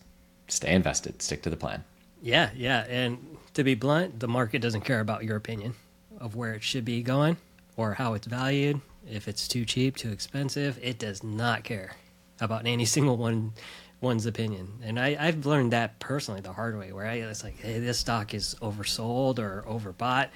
stay 0.49 0.73
invested, 0.73 1.21
stick 1.21 1.43
to 1.43 1.51
the 1.51 1.57
plan. 1.57 1.85
Yeah, 2.23 2.51
yeah. 2.55 2.85
And 2.89 3.39
to 3.55 3.65
be 3.65 3.75
blunt, 3.75 4.21
the 4.21 4.29
market 4.29 4.61
doesn't 4.61 4.83
care 4.83 5.01
about 5.01 5.25
your 5.25 5.37
opinion 5.37 5.75
of 6.19 6.37
where 6.37 6.53
it 6.53 6.63
should 6.63 6.85
be 6.85 7.03
going 7.03 7.37
or 7.77 7.95
how 7.95 8.15
it's 8.15 8.27
valued. 8.27 8.81
If 9.11 9.27
it's 9.27 9.49
too 9.49 9.65
cheap, 9.65 9.97
too 9.97 10.11
expensive, 10.11 10.79
it 10.83 10.99
does 10.99 11.25
not 11.25 11.65
care 11.65 11.97
about 12.41 12.67
any 12.67 12.85
single 12.97 13.17
one 13.17 13.53
one's 14.01 14.27
opinion. 14.27 14.69
And 14.83 14.99
I, 14.99 15.17
I've 15.19 15.47
learned 15.47 15.73
that 15.73 15.99
personally 15.99 16.41
the 16.41 16.53
hard 16.53 16.79
way, 16.79 16.93
where 16.93 17.07
I, 17.07 17.15
it's 17.15 17.45
like, 17.45 17.59
hey, 17.61 17.79
this 17.79 17.99
stock 17.99 18.35
is 18.35 18.57
oversold 18.63 19.39
or 19.39 19.65
overbought, 19.69 20.29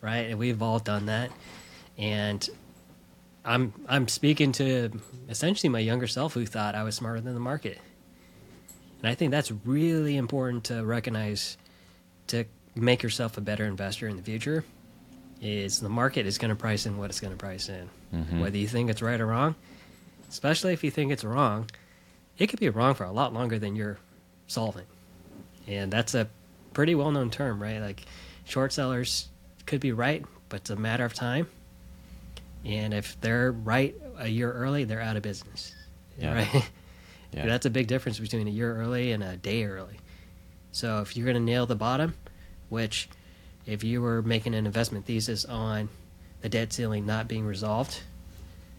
right? 0.00 0.30
And 0.30 0.38
we've 0.38 0.62
all 0.62 0.78
done 0.78 1.06
that. 1.06 1.30
And 1.98 2.48
I'm 3.44 3.72
I'm 3.88 4.08
speaking 4.08 4.52
to 4.52 4.90
essentially 5.28 5.68
my 5.68 5.80
younger 5.80 6.06
self 6.06 6.34
who 6.34 6.46
thought 6.46 6.74
I 6.74 6.82
was 6.82 6.94
smarter 6.94 7.20
than 7.20 7.34
the 7.34 7.40
market. 7.40 7.78
And 9.00 9.10
I 9.10 9.14
think 9.14 9.32
that's 9.32 9.50
really 9.64 10.16
important 10.16 10.64
to 10.64 10.84
recognize 10.84 11.56
to 12.28 12.44
make 12.74 13.02
yourself 13.02 13.36
a 13.36 13.40
better 13.40 13.64
investor 13.64 14.08
in 14.08 14.16
the 14.16 14.22
future 14.22 14.64
is 15.40 15.80
the 15.80 15.88
market 15.88 16.24
is 16.24 16.38
going 16.38 16.50
to 16.50 16.56
price 16.56 16.86
in 16.86 16.96
what 16.96 17.10
it's 17.10 17.18
going 17.18 17.32
to 17.32 17.36
price 17.36 17.68
in. 17.68 17.90
Mm-hmm. 18.14 18.40
Whether 18.40 18.58
you 18.58 18.68
think 18.68 18.90
it's 18.90 19.02
right 19.02 19.20
or 19.20 19.26
wrong, 19.26 19.56
especially 20.30 20.72
if 20.72 20.84
you 20.84 20.90
think 20.90 21.10
it's 21.10 21.24
wrong, 21.24 21.68
it 22.38 22.48
could 22.48 22.60
be 22.60 22.68
wrong 22.68 22.94
for 22.94 23.04
a 23.04 23.12
lot 23.12 23.32
longer 23.32 23.58
than 23.58 23.76
you're 23.76 23.98
solving. 24.46 24.86
And 25.66 25.92
that's 25.92 26.14
a 26.14 26.28
pretty 26.72 26.94
well 26.94 27.10
known 27.10 27.30
term, 27.30 27.62
right? 27.62 27.80
Like 27.80 28.04
short 28.44 28.72
sellers 28.72 29.28
could 29.66 29.80
be 29.80 29.92
right, 29.92 30.24
but 30.48 30.60
it's 30.60 30.70
a 30.70 30.76
matter 30.76 31.04
of 31.04 31.14
time. 31.14 31.46
And 32.64 32.94
if 32.94 33.20
they're 33.20 33.52
right 33.52 33.94
a 34.18 34.28
year 34.28 34.52
early, 34.52 34.84
they're 34.84 35.00
out 35.00 35.16
of 35.16 35.22
business. 35.22 35.74
Yeah. 36.18 36.34
Right? 36.34 36.70
Yeah. 37.32 37.46
That's 37.46 37.66
a 37.66 37.70
big 37.70 37.86
difference 37.86 38.18
between 38.18 38.46
a 38.46 38.50
year 38.50 38.76
early 38.76 39.12
and 39.12 39.22
a 39.22 39.36
day 39.36 39.64
early. 39.64 39.98
So 40.72 41.00
if 41.00 41.16
you're 41.16 41.26
going 41.26 41.36
to 41.36 41.42
nail 41.42 41.66
the 41.66 41.76
bottom, 41.76 42.14
which 42.68 43.08
if 43.66 43.84
you 43.84 44.00
were 44.00 44.22
making 44.22 44.54
an 44.54 44.66
investment 44.66 45.06
thesis 45.06 45.44
on 45.44 45.88
the 46.40 46.48
debt 46.48 46.72
ceiling 46.72 47.06
not 47.06 47.28
being 47.28 47.44
resolved, 47.44 48.00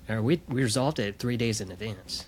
or 0.10 0.22
we 0.22 0.42
we 0.48 0.64
resolved 0.64 1.00
it 1.00 1.20
three 1.20 1.38
days 1.38 1.62
in 1.62 1.72
advance, 1.72 2.26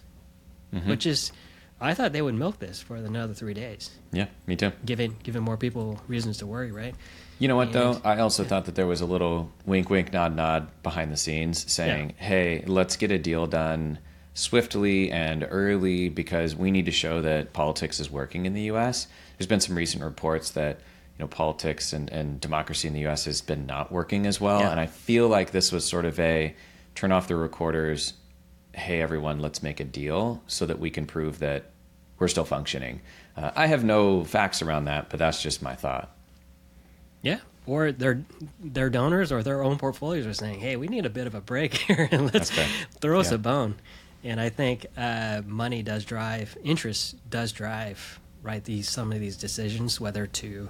mm-hmm. 0.76 0.90
which 0.90 1.06
is 1.06 1.32
I 1.80 1.94
thought 1.94 2.14
they 2.14 2.22
would 2.22 2.36
milk 2.36 2.60
this 2.60 2.82
for 2.82 2.96
another 2.96 3.34
three 3.34 3.54
days. 3.54 3.92
Yeah, 4.12 4.28
me 4.48 4.56
too. 4.56 4.72
Giving 4.86 5.16
giving 5.24 5.44
more 5.44 5.58
people 5.58 6.00
reasons 6.08 6.38
to 6.38 6.48
worry, 6.48 6.72
right? 6.72 6.96
You 7.40 7.48
know 7.48 7.56
what 7.56 7.68
and, 7.68 7.76
though? 7.76 8.02
I 8.04 8.20
also 8.20 8.44
yeah. 8.44 8.50
thought 8.50 8.66
that 8.66 8.76
there 8.76 8.88
was 8.88 9.02
a 9.02 9.06
little 9.06 9.52
wink, 9.66 9.90
wink, 9.90 10.14
nod, 10.14 10.36
nod 10.36 10.68
behind 10.84 11.12
the 11.12 11.18
scenes 11.18 11.70
saying, 11.72 12.14
yeah. 12.18 12.26
"Hey, 12.26 12.64
let's 12.68 12.96
get 12.96 13.12
a 13.12 13.18
deal 13.18 13.48
done." 13.48 14.00
swiftly 14.36 15.10
and 15.12 15.48
early 15.50 16.10
because 16.10 16.56
we 16.56 16.70
need 16.70 16.86
to 16.86 16.92
show 16.92 17.22
that 17.22 17.54
politics 17.54 18.02
is 18.02 18.12
working 18.12 18.46
in 18.46 18.54
the 18.54 18.64
U.S. 18.64 19.08
There's 19.38 19.48
been 19.48 19.62
some 19.62 19.76
recent 19.76 20.04
reports 20.04 20.52
that 20.52 20.78
you 21.18 21.24
know 21.24 21.28
politics 21.28 21.94
and, 21.94 22.10
and 22.12 22.40
democracy 22.40 22.88
in 22.88 22.94
the 22.94 23.00
U.S. 23.02 23.26
has 23.26 23.42
been 23.42 23.66
not 23.66 23.92
working 23.92 24.28
as 24.28 24.40
well, 24.40 24.60
yeah. 24.60 24.72
and 24.72 24.80
I 24.80 24.86
feel 24.86 25.28
like 25.28 25.52
this 25.52 25.72
was 25.72 25.86
sort 25.86 26.06
of 26.06 26.20
a 26.20 26.54
turn 26.94 27.12
off 27.12 27.28
the 27.28 27.36
recorders. 27.36 28.14
Hey, 28.76 29.02
everyone, 29.02 29.40
let's 29.40 29.64
make 29.64 29.80
a 29.80 29.84
deal 29.84 30.44
so 30.48 30.66
that 30.66 30.80
we 30.80 30.90
can 30.90 31.06
prove 31.06 31.40
that 31.40 31.72
we're 32.20 32.28
still 32.28 32.46
functioning. 32.46 33.02
Uh, 33.36 33.52
I 33.56 33.68
have 33.68 33.84
no 33.84 34.24
facts 34.24 34.62
around 34.62 34.86
that, 34.86 35.10
but 35.10 35.20
that's 35.20 35.42
just 35.42 35.62
my 35.62 35.76
thought. 35.76 36.16
Yeah, 37.22 37.40
or 37.66 37.92
their 37.92 38.24
their 38.60 38.90
donors 38.90 39.32
or 39.32 39.42
their 39.44 39.64
own 39.64 39.78
portfolios 39.78 40.26
are 40.26 40.34
saying, 40.34 40.60
"Hey, 40.60 40.76
we 40.76 40.88
need 40.88 41.06
a 41.06 41.10
bit 41.10 41.28
of 41.28 41.36
a 41.36 41.42
break 41.42 41.74
here, 41.88 42.08
and 42.12 42.34
let's 42.34 42.52
throw 43.00 43.20
us 43.20 43.32
a 43.32 43.38
bone." 43.38 43.76
and 44.26 44.42
I 44.42 44.50
think 44.50 44.88
uh, 44.98 45.44
money 45.46 45.84
does 45.84 46.04
drive 46.04 46.58
interest 46.64 47.16
does 47.30 47.52
drive 47.52 48.20
right 48.42 48.64
these 48.64 48.90
some 48.90 49.12
of 49.12 49.20
these 49.20 49.38
decisions 49.38 50.02
whether 50.02 50.26
to 50.26 50.70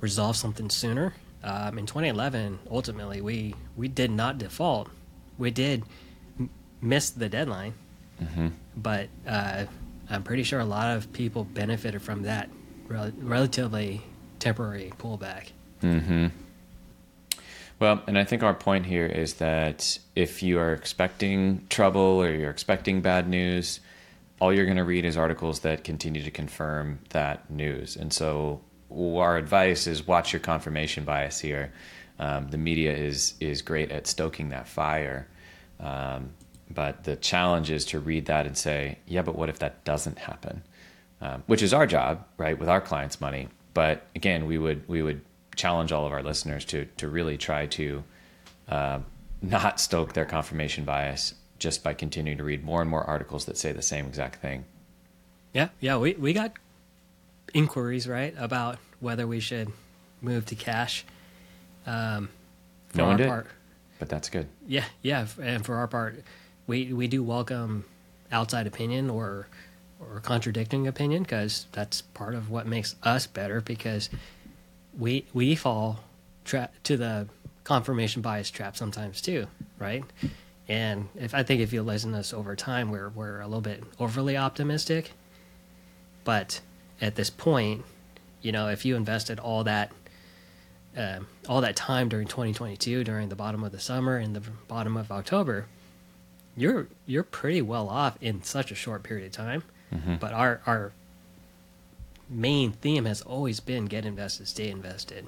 resolve 0.00 0.36
something 0.36 0.68
sooner. 0.68 1.14
Um, 1.44 1.78
in 1.78 1.86
2011, 1.86 2.58
ultimately 2.70 3.20
we 3.20 3.54
we 3.76 3.88
did 3.88 4.10
not 4.10 4.38
default. 4.38 4.90
We 5.38 5.50
did 5.50 5.84
m- 6.82 6.88
miss 6.88 7.10
the 7.10 7.28
deadline, 7.28 7.74
mm-hmm. 8.22 8.48
but 8.76 9.08
uh, 9.26 9.64
I'm 10.10 10.22
pretty 10.22 10.42
sure 10.42 10.60
a 10.60 10.64
lot 10.64 10.96
of 10.96 11.12
people 11.12 11.44
benefited 11.44 12.02
from 12.02 12.22
that 12.22 12.50
rel- 12.88 13.12
relatively 13.18 14.02
temporary 14.38 14.92
pullback. 14.98 15.48
Mm-hmm. 15.82 16.26
Well, 17.78 18.02
and 18.06 18.16
I 18.16 18.24
think 18.24 18.44
our 18.44 18.54
point 18.54 18.86
here 18.86 19.06
is 19.06 19.34
that 19.34 19.98
if 20.14 20.42
you 20.42 20.58
are 20.60 20.72
expecting 20.72 21.66
trouble 21.68 22.22
or 22.22 22.30
you're 22.30 22.50
expecting 22.50 23.00
bad 23.00 23.28
news, 23.28 23.80
all 24.40 24.52
you're 24.52 24.66
going 24.66 24.76
to 24.76 24.84
read 24.84 25.04
is 25.04 25.16
articles 25.16 25.60
that 25.60 25.82
continue 25.82 26.22
to 26.22 26.30
confirm 26.30 27.00
that 27.10 27.50
news. 27.50 27.96
And 27.96 28.12
so 28.12 28.60
our 28.90 29.36
advice 29.36 29.86
is 29.86 30.06
watch 30.06 30.32
your 30.32 30.40
confirmation 30.40 31.04
bias 31.04 31.40
here. 31.40 31.72
Um, 32.18 32.48
the 32.48 32.58
media 32.58 32.92
is 32.92 33.34
is 33.40 33.62
great 33.62 33.90
at 33.90 34.06
stoking 34.06 34.50
that 34.50 34.68
fire, 34.68 35.26
um, 35.80 36.30
but 36.70 37.04
the 37.04 37.16
challenge 37.16 37.70
is 37.70 37.84
to 37.86 38.00
read 38.00 38.26
that 38.26 38.46
and 38.46 38.56
say, 38.56 38.98
yeah, 39.06 39.22
but 39.22 39.36
what 39.36 39.48
if 39.48 39.58
that 39.58 39.84
doesn't 39.84 40.18
happen? 40.18 40.62
Um, 41.20 41.44
which 41.46 41.62
is 41.62 41.72
our 41.72 41.86
job, 41.86 42.24
right, 42.36 42.58
with 42.58 42.68
our 42.68 42.80
clients' 42.80 43.20
money. 43.20 43.48
But 43.74 44.06
again, 44.16 44.46
we 44.46 44.58
would 44.58 44.86
we 44.88 45.02
would 45.02 45.20
challenge 45.54 45.92
all 45.92 46.06
of 46.06 46.12
our 46.12 46.22
listeners 46.22 46.64
to 46.66 46.86
to 46.96 47.08
really 47.08 47.38
try 47.38 47.66
to 47.66 48.04
uh, 48.68 48.98
not 49.40 49.80
stoke 49.80 50.14
their 50.14 50.24
confirmation 50.24 50.84
bias 50.84 51.34
just 51.58 51.84
by 51.84 51.94
continuing 51.94 52.38
to 52.38 52.44
read 52.44 52.64
more 52.64 52.80
and 52.80 52.90
more 52.90 53.04
articles 53.04 53.44
that 53.44 53.56
say 53.56 53.70
the 53.72 53.82
same 53.82 54.06
exact 54.06 54.42
thing. 54.42 54.64
Yeah, 55.52 55.68
yeah, 55.80 55.96
we 55.96 56.14
we 56.14 56.32
got 56.32 56.52
inquiries 57.54 58.08
right 58.08 58.34
about 58.36 58.78
whether 59.00 59.26
we 59.26 59.40
should 59.40 59.70
move 60.20 60.46
to 60.46 60.54
cash. 60.54 61.04
Um, 61.86 62.30
for 62.88 62.98
no 62.98 63.06
one 63.06 63.16
did, 63.16 63.28
part, 63.28 63.46
but 63.98 64.08
that's 64.08 64.28
good. 64.28 64.48
Yeah, 64.66 64.84
yeah, 65.02 65.26
and 65.40 65.64
for 65.64 65.76
our 65.76 65.86
part, 65.86 66.22
we 66.66 66.92
we 66.92 67.08
do 67.08 67.22
welcome 67.22 67.84
outside 68.30 68.66
opinion 68.66 69.10
or 69.10 69.46
or 70.00 70.20
contradicting 70.20 70.86
opinion 70.86 71.22
because 71.22 71.66
that's 71.72 72.02
part 72.02 72.34
of 72.34 72.50
what 72.50 72.66
makes 72.66 72.96
us 73.02 73.26
better 73.26 73.60
because 73.60 74.10
we 74.98 75.24
we 75.32 75.54
fall 75.54 76.00
tra- 76.44 76.70
to 76.84 76.96
the 76.96 77.28
confirmation 77.64 78.22
bias 78.22 78.50
trap 78.50 78.76
sometimes 78.76 79.20
too, 79.20 79.46
right? 79.78 80.04
And 80.68 81.08
if 81.16 81.34
I 81.34 81.42
think 81.42 81.60
if 81.60 81.72
you 81.72 81.82
listen 81.82 82.12
to 82.12 82.18
us 82.18 82.32
over 82.32 82.56
time, 82.56 82.90
we're 82.90 83.10
we're 83.10 83.40
a 83.40 83.46
little 83.46 83.60
bit 83.60 83.82
overly 83.98 84.36
optimistic. 84.36 85.12
But 86.24 86.60
at 87.00 87.16
this 87.16 87.30
point, 87.30 87.84
you 88.40 88.52
know, 88.52 88.68
if 88.68 88.84
you 88.84 88.96
invested 88.96 89.38
all 89.38 89.64
that 89.64 89.92
uh, 90.96 91.20
all 91.48 91.60
that 91.62 91.76
time 91.76 92.08
during 92.08 92.26
2022, 92.28 93.04
during 93.04 93.28
the 93.28 93.36
bottom 93.36 93.64
of 93.64 93.72
the 93.72 93.80
summer 93.80 94.16
and 94.16 94.36
the 94.36 94.42
bottom 94.68 94.96
of 94.96 95.10
October, 95.10 95.66
you're 96.56 96.88
you're 97.06 97.22
pretty 97.22 97.62
well 97.62 97.88
off 97.88 98.16
in 98.20 98.42
such 98.42 98.70
a 98.70 98.74
short 98.74 99.02
period 99.02 99.26
of 99.26 99.32
time. 99.32 99.62
Mm-hmm. 99.94 100.16
But 100.16 100.32
our 100.32 100.60
our 100.66 100.92
main 102.28 102.72
theme 102.72 103.04
has 103.04 103.22
always 103.22 103.60
been 103.60 103.86
get 103.86 104.04
invested, 104.04 104.48
stay 104.48 104.70
invested. 104.70 105.26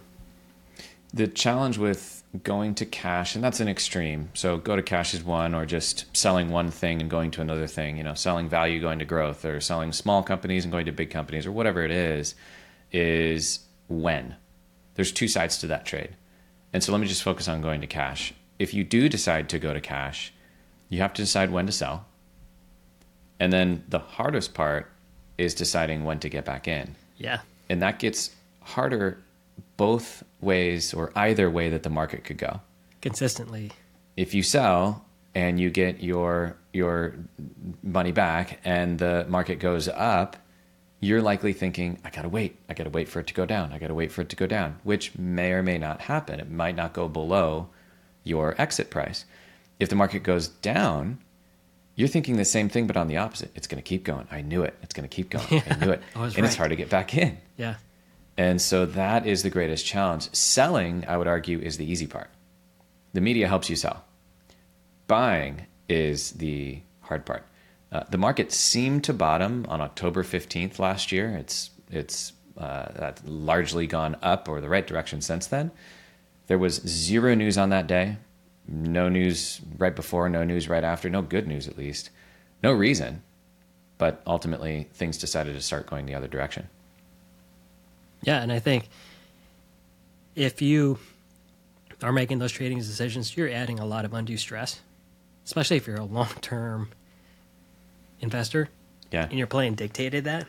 The 1.13 1.29
challenge 1.29 1.79
with 1.79 2.25
going 2.43 2.75
to 2.77 2.87
cash, 2.87 3.37
and 3.37 3.45
that's 3.45 3.61
an 3.61 3.69
extreme. 3.69 4.31
So 4.35 4.57
go 4.57 4.75
to 4.75 4.83
cash 4.83 5.15
is 5.15 5.23
one, 5.23 5.55
or 5.55 5.65
just 5.65 6.17
selling 6.17 6.51
one 6.51 6.71
thing 6.71 7.01
and 7.01 7.09
going 7.09 7.31
to 7.33 7.41
another 7.41 7.69
thing. 7.69 7.97
You 7.97 8.03
know, 8.03 8.15
selling 8.15 8.49
value 8.49 8.81
going 8.81 8.99
to 8.99 9.05
growth, 9.05 9.45
or 9.45 9.61
selling 9.61 9.93
small 9.93 10.23
companies 10.23 10.65
and 10.65 10.73
going 10.73 10.87
to 10.87 10.93
big 10.93 11.11
companies, 11.11 11.47
or 11.47 11.53
whatever 11.53 11.85
it 11.85 11.91
is. 11.91 12.35
Is 12.93 13.61
when 13.89 14.37
there's 14.95 15.13
two 15.13 15.29
sides 15.29 15.59
to 15.59 15.67
that 15.69 15.85
trade. 15.85 16.17
And 16.73 16.83
so 16.83 16.93
let 16.93 17.01
me 17.01 17.07
just 17.07 17.23
focus 17.23 17.49
on 17.49 17.63
going 17.63 17.81
to 17.81 17.87
cash. 17.87 18.35
If 18.59 18.75
you 18.75 18.85
do 18.85 19.09
decide 19.09 19.49
to 19.51 19.59
go 19.59 19.73
to 19.73 19.81
cash, 19.81 20.33
you 20.95 21.01
have 21.01 21.13
to 21.13 21.23
decide 21.23 21.51
when 21.51 21.67
to 21.67 21.73
sell. 21.73 22.07
And 23.41 23.53
then 23.53 23.85
the 23.89 23.99
hardest 23.99 24.55
part 24.55 24.91
is 25.37 25.55
deciding 25.55 26.05
when 26.05 26.21
to 26.21 26.29
get 26.29 26.45
back 26.45 26.69
in. 26.69 26.95
Yeah. 27.17 27.41
And 27.69 27.83
that 27.83 27.99
gets 27.99 28.31
harder 28.61 29.19
both 29.77 30.23
ways 30.41 30.95
or 30.95 31.11
either 31.17 31.51
way 31.51 31.69
that 31.71 31.83
the 31.83 31.91
market 31.91 32.23
could 32.23 32.39
go. 32.39 32.61
Consistently. 33.03 33.73
If 34.17 34.35
you 34.35 34.43
sell 34.45 35.05
and 35.35 35.59
you 35.59 35.69
get 35.71 36.01
your 36.01 36.57
your 36.73 37.17
money 37.83 38.13
back 38.13 38.61
and 38.65 38.99
the 38.99 39.27
market 39.29 39.59
goes 39.59 39.89
up, 39.89 40.37
you're 41.01 41.23
likely 41.23 41.53
thinking, 41.53 41.99
I 42.05 42.11
gotta 42.11 42.29
wait. 42.29 42.57
I 42.69 42.75
gotta 42.75 42.91
wait 42.91 43.09
for 43.09 43.19
it 43.19 43.27
to 43.27 43.35
go 43.35 43.47
down. 43.47 43.73
I 43.73 43.79
gotta 43.79 43.95
wait 43.95 44.13
for 44.13 44.23
it 44.23 44.29
to 44.29 44.37
go 44.37 44.47
down, 44.47 44.79
which 44.85 45.19
may 45.19 45.51
or 45.53 45.63
may 45.63 45.79
not 45.79 46.03
happen. 46.03 46.39
It 46.39 46.51
might 46.51 46.77
not 46.77 46.93
go 46.93 47.09
below 47.09 47.69
your 48.23 48.55
exit 48.59 48.91
price. 48.91 49.25
If 49.85 49.91
the 49.91 49.97
market 49.97 50.23
goes 50.23 50.49
down, 50.49 51.19
you're 51.95 52.09
thinking 52.09 52.39
the 52.39 52.47
same 52.47 52.71
thing, 52.71 52.87
but 52.87 52.97
on 52.97 53.07
the 53.07 53.19
opposite. 53.19 53.51
It's 53.55 53.67
going 53.67 53.77
to 53.77 53.87
keep 53.87 54.03
going. 54.03 54.27
I 54.31 54.41
knew 54.41 54.63
it. 54.63 54.75
It's 54.83 54.95
going 54.95 55.07
to 55.07 55.15
keep 55.15 55.29
going. 55.29 55.45
I 55.69 55.77
knew 55.77 55.93
it. 55.93 56.03
I 56.17 56.25
and 56.25 56.39
it's 56.39 56.57
hard 56.57 56.71
to 56.71 56.77
get 56.77 56.89
back 56.89 57.15
in. 57.15 57.37
Yeah. 57.59 57.75
And 58.39 58.63
so 58.63 58.87
that 58.87 59.27
is 59.27 59.43
the 59.43 59.51
greatest 59.51 59.85
challenge. 59.85 60.35
Selling, 60.35 61.05
I 61.07 61.19
would 61.19 61.27
argue, 61.27 61.61
is 61.61 61.77
the 61.77 61.85
easy 61.85 62.07
part. 62.07 62.31
The 63.13 63.21
media 63.21 63.47
helps 63.47 63.69
you 63.69 63.77
sell. 63.77 64.07
Buying 65.07 65.67
is 65.87 66.31
the 66.31 66.81
hard 67.03 67.27
part. 67.27 67.45
Uh, 67.93 68.05
the 68.09 68.17
market 68.17 68.53
seemed 68.53 69.05
to 69.05 69.13
bottom 69.13 69.67
on 69.69 69.83
October 69.83 70.25
15th 70.25 70.79
last 70.79 71.13
year. 71.13 71.37
It's 71.37 71.69
it's 71.91 72.33
uh, 72.57 73.13
largely 73.27 73.87
gone 73.87 74.17
up 74.23 74.49
or 74.49 74.63
the 74.63 74.71
right 74.71 74.87
direction 74.87 75.21
since 75.21 75.47
then. 75.47 75.73
There 76.47 76.59
was 76.59 76.77
zero 76.87 77.35
news 77.35 77.59
on 77.59 77.69
that 77.69 77.87
day. 77.87 78.17
No 78.67 79.09
news 79.09 79.61
right 79.79 79.95
before, 79.95 80.29
no 80.29 80.45
news 80.45 80.69
right 80.69 80.85
after, 80.85 81.11
no 81.11 81.23
good 81.23 81.47
news 81.47 81.69
at 81.69 81.77
least. 81.77 82.11
No 82.63 82.73
reason. 82.73 83.23
But 83.99 84.23
ultimately, 84.27 84.89
things 84.95 85.19
decided 85.19 85.55
to 85.55 85.61
start 85.61 85.87
going 85.87 86.07
the 86.07 86.15
other 86.15 86.29
direction. 86.29 86.69
Yeah, 88.23 88.43
and 88.43 88.51
I 88.51 88.59
think 88.59 88.89
if 90.35 90.63
you 90.63 90.99
are 92.03 92.13
making 92.13 92.39
those 92.39 92.53
trading 92.53 92.79
decisions, 92.79 93.37
you're 93.37 93.51
adding 93.51 93.79
a 93.79 93.87
lot 93.87 94.05
of 94.05 94.15
undue 94.15 94.37
stress, 94.39 94.81
especially 95.45 95.77
if 95.77 95.87
you're 95.87 95.97
a 95.97 96.05
long 96.05 96.29
term 96.41 96.89
investor 98.21 98.69
Yeah. 99.13 99.25
and 99.29 99.35
you're 99.39 99.47
playing 99.47 99.75
dictated 99.75 100.25
that. 100.25 100.47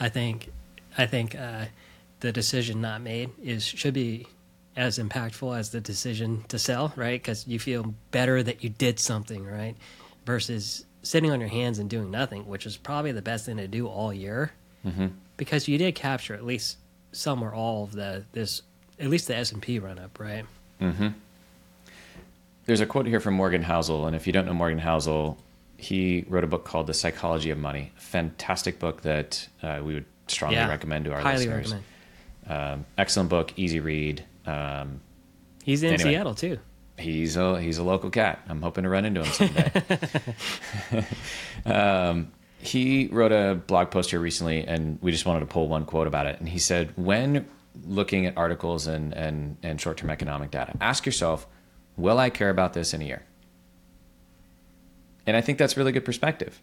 I 0.00 0.08
think 0.08 0.50
I 0.96 1.06
think 1.06 1.34
uh, 1.34 1.66
the 2.20 2.32
decision 2.32 2.80
not 2.80 3.02
made 3.02 3.30
is 3.42 3.64
should 3.64 3.94
be 3.94 4.26
as 4.76 4.98
impactful 4.98 5.58
as 5.58 5.70
the 5.70 5.80
decision 5.80 6.44
to 6.48 6.58
sell, 6.58 6.92
right? 6.96 7.20
Because 7.20 7.46
you 7.46 7.58
feel 7.58 7.94
better 8.10 8.42
that 8.42 8.62
you 8.62 8.70
did 8.70 8.98
something, 8.98 9.44
right? 9.46 9.76
Versus 10.24 10.84
sitting 11.02 11.30
on 11.30 11.40
your 11.40 11.48
hands 11.48 11.78
and 11.78 11.88
doing 11.90 12.10
nothing, 12.10 12.46
which 12.46 12.66
is 12.66 12.76
probably 12.76 13.12
the 13.12 13.22
best 13.22 13.46
thing 13.46 13.56
to 13.56 13.66
do 13.66 13.86
all 13.86 14.12
year, 14.12 14.52
mm-hmm. 14.86 15.08
because 15.36 15.66
you 15.66 15.78
did 15.78 15.94
capture 15.94 16.34
at 16.34 16.44
least 16.44 16.76
some 17.12 17.42
or 17.42 17.52
all 17.52 17.84
of 17.84 17.92
the 17.92 18.24
this 18.32 18.62
at 18.98 19.08
least 19.08 19.26
the 19.26 19.36
S 19.36 19.50
and 19.52 19.60
P 19.62 19.78
run 19.78 19.98
up, 19.98 20.20
right? 20.20 20.44
There's 22.66 22.80
a 22.80 22.86
quote 22.86 23.06
here 23.06 23.20
from 23.20 23.34
Morgan 23.34 23.64
Housel, 23.64 24.06
and 24.06 24.14
if 24.14 24.26
you 24.26 24.32
don't 24.32 24.46
know 24.46 24.54
Morgan 24.54 24.78
Housel, 24.78 25.36
he 25.76 26.24
wrote 26.28 26.44
a 26.44 26.46
book 26.46 26.64
called 26.64 26.86
The 26.86 26.94
Psychology 26.94 27.50
of 27.50 27.58
Money. 27.58 27.92
Fantastic 27.96 28.78
book 28.78 29.02
that 29.02 29.48
uh, 29.62 29.80
we 29.82 29.94
would 29.94 30.04
strongly 30.28 30.56
Yeah, 30.56 30.68
recommend 30.68 31.06
to 31.06 31.12
our 31.12 31.20
highly 31.20 31.46
listeners. 31.46 31.74
recommend. 32.46 32.72
Um, 32.74 32.86
excellent 32.98 33.30
book, 33.30 33.52
easy 33.56 33.80
read. 33.80 34.24
Um, 34.46 35.00
He's 35.64 35.82
in 35.82 35.94
Anyway. 35.94 36.10
Seattle 36.12 36.34
too. 36.34 36.58
he's 36.98 37.36
a 37.36 37.60
he's 37.60 37.78
a 37.78 37.82
local 37.82 38.10
cat. 38.10 38.40
I'm 38.48 38.62
hoping 38.62 38.84
to 38.84 38.90
run 38.90 39.04
into 39.04 39.22
him 39.22 39.32
someday. 39.32 41.04
um, 41.66 42.32
he 42.58 43.08
wrote 43.08 43.32
a 43.32 43.54
blog 43.66 43.90
post 43.90 44.10
here 44.10 44.20
recently, 44.20 44.66
and 44.66 44.98
we 45.00 45.10
just 45.12 45.26
wanted 45.26 45.40
to 45.40 45.46
pull 45.46 45.68
one 45.68 45.84
quote 45.84 46.06
about 46.06 46.26
it. 46.26 46.38
And 46.40 46.48
he 46.48 46.58
said, 46.58 46.92
when 46.96 47.46
looking 47.86 48.26
at 48.26 48.36
articles 48.36 48.86
and 48.86 49.12
and 49.14 49.56
and 49.62 49.80
short 49.80 49.98
term 49.98 50.10
economic 50.10 50.50
data, 50.50 50.72
ask 50.80 51.06
yourself, 51.06 51.46
will 51.96 52.18
I 52.18 52.30
care 52.30 52.50
about 52.50 52.72
this 52.72 52.92
in 52.94 53.02
a 53.02 53.04
year? 53.04 53.22
And 55.26 55.36
I 55.36 55.40
think 55.40 55.58
that's 55.58 55.76
really 55.76 55.92
good 55.92 56.04
perspective 56.04 56.60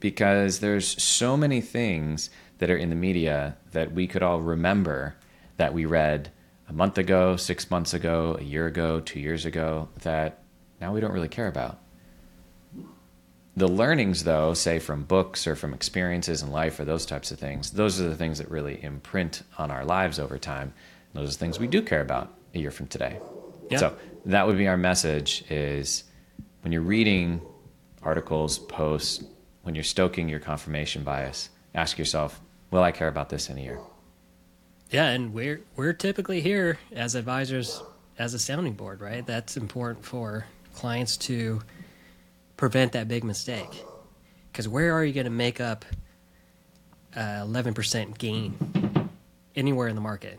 because 0.00 0.58
there's 0.60 1.00
so 1.02 1.36
many 1.36 1.60
things 1.60 2.28
that 2.58 2.70
are 2.70 2.76
in 2.76 2.90
the 2.90 2.96
media 2.96 3.56
that 3.72 3.92
we 3.92 4.06
could 4.06 4.22
all 4.22 4.40
remember 4.40 5.16
that 5.56 5.72
we 5.72 5.86
read 5.86 6.30
a 6.68 6.72
month 6.72 6.98
ago, 6.98 7.36
six 7.36 7.70
months 7.70 7.94
ago, 7.94 8.36
a 8.38 8.42
year 8.42 8.66
ago, 8.66 9.00
two 9.00 9.20
years 9.20 9.44
ago 9.44 9.88
that 10.02 10.42
now 10.80 10.92
we 10.92 11.00
don't 11.00 11.12
really 11.12 11.28
care 11.28 11.48
about. 11.48 11.78
The 13.56 13.68
learnings, 13.68 14.24
though, 14.24 14.52
say 14.52 14.78
from 14.78 15.04
books 15.04 15.46
or 15.46 15.56
from 15.56 15.72
experiences 15.72 16.42
in 16.42 16.50
life 16.50 16.78
or 16.78 16.84
those 16.84 17.06
types 17.06 17.30
of 17.30 17.38
things, 17.38 17.70
those 17.70 17.98
are 18.00 18.08
the 18.08 18.16
things 18.16 18.38
that 18.38 18.50
really 18.50 18.82
imprint 18.82 19.42
on 19.56 19.70
our 19.70 19.84
lives 19.84 20.18
over 20.18 20.36
time. 20.38 20.74
Those 21.14 21.34
are 21.34 21.38
things 21.38 21.58
we 21.58 21.66
do 21.66 21.80
care 21.80 22.02
about 22.02 22.34
a 22.54 22.58
year 22.58 22.70
from 22.70 22.86
today. 22.88 23.18
Yeah. 23.70 23.78
So 23.78 23.96
that 24.26 24.46
would 24.46 24.58
be 24.58 24.68
our 24.68 24.76
message 24.76 25.44
is 25.48 26.04
when 26.60 26.72
you're 26.72 26.82
reading 26.82 27.40
articles, 28.02 28.58
posts, 28.58 29.24
when 29.62 29.74
you're 29.74 29.84
stoking 29.84 30.28
your 30.28 30.40
confirmation 30.40 31.02
bias, 31.02 31.48
ask 31.74 31.98
yourself, 31.98 32.40
will 32.70 32.82
I 32.82 32.92
care 32.92 33.08
about 33.08 33.30
this 33.30 33.48
in 33.48 33.56
a 33.56 33.62
year? 33.62 33.78
Yeah, 34.90 35.08
and 35.08 35.34
we're 35.34 35.60
we're 35.74 35.92
typically 35.92 36.40
here 36.40 36.78
as 36.92 37.14
advisors 37.14 37.82
as 38.18 38.34
a 38.34 38.38
sounding 38.38 38.74
board, 38.74 39.00
right? 39.00 39.26
That's 39.26 39.56
important 39.56 40.04
for 40.04 40.46
clients 40.74 41.16
to 41.18 41.60
prevent 42.56 42.92
that 42.92 43.08
big 43.08 43.24
mistake. 43.24 43.84
Because 44.52 44.68
where 44.68 44.94
are 44.94 45.04
you 45.04 45.12
going 45.12 45.24
to 45.24 45.30
make 45.30 45.60
up 45.60 45.84
uh, 47.16 47.40
eleven 47.42 47.74
percent 47.74 48.16
gain 48.16 49.10
anywhere 49.54 49.88
in 49.88 49.96
the 49.96 50.00
market, 50.00 50.38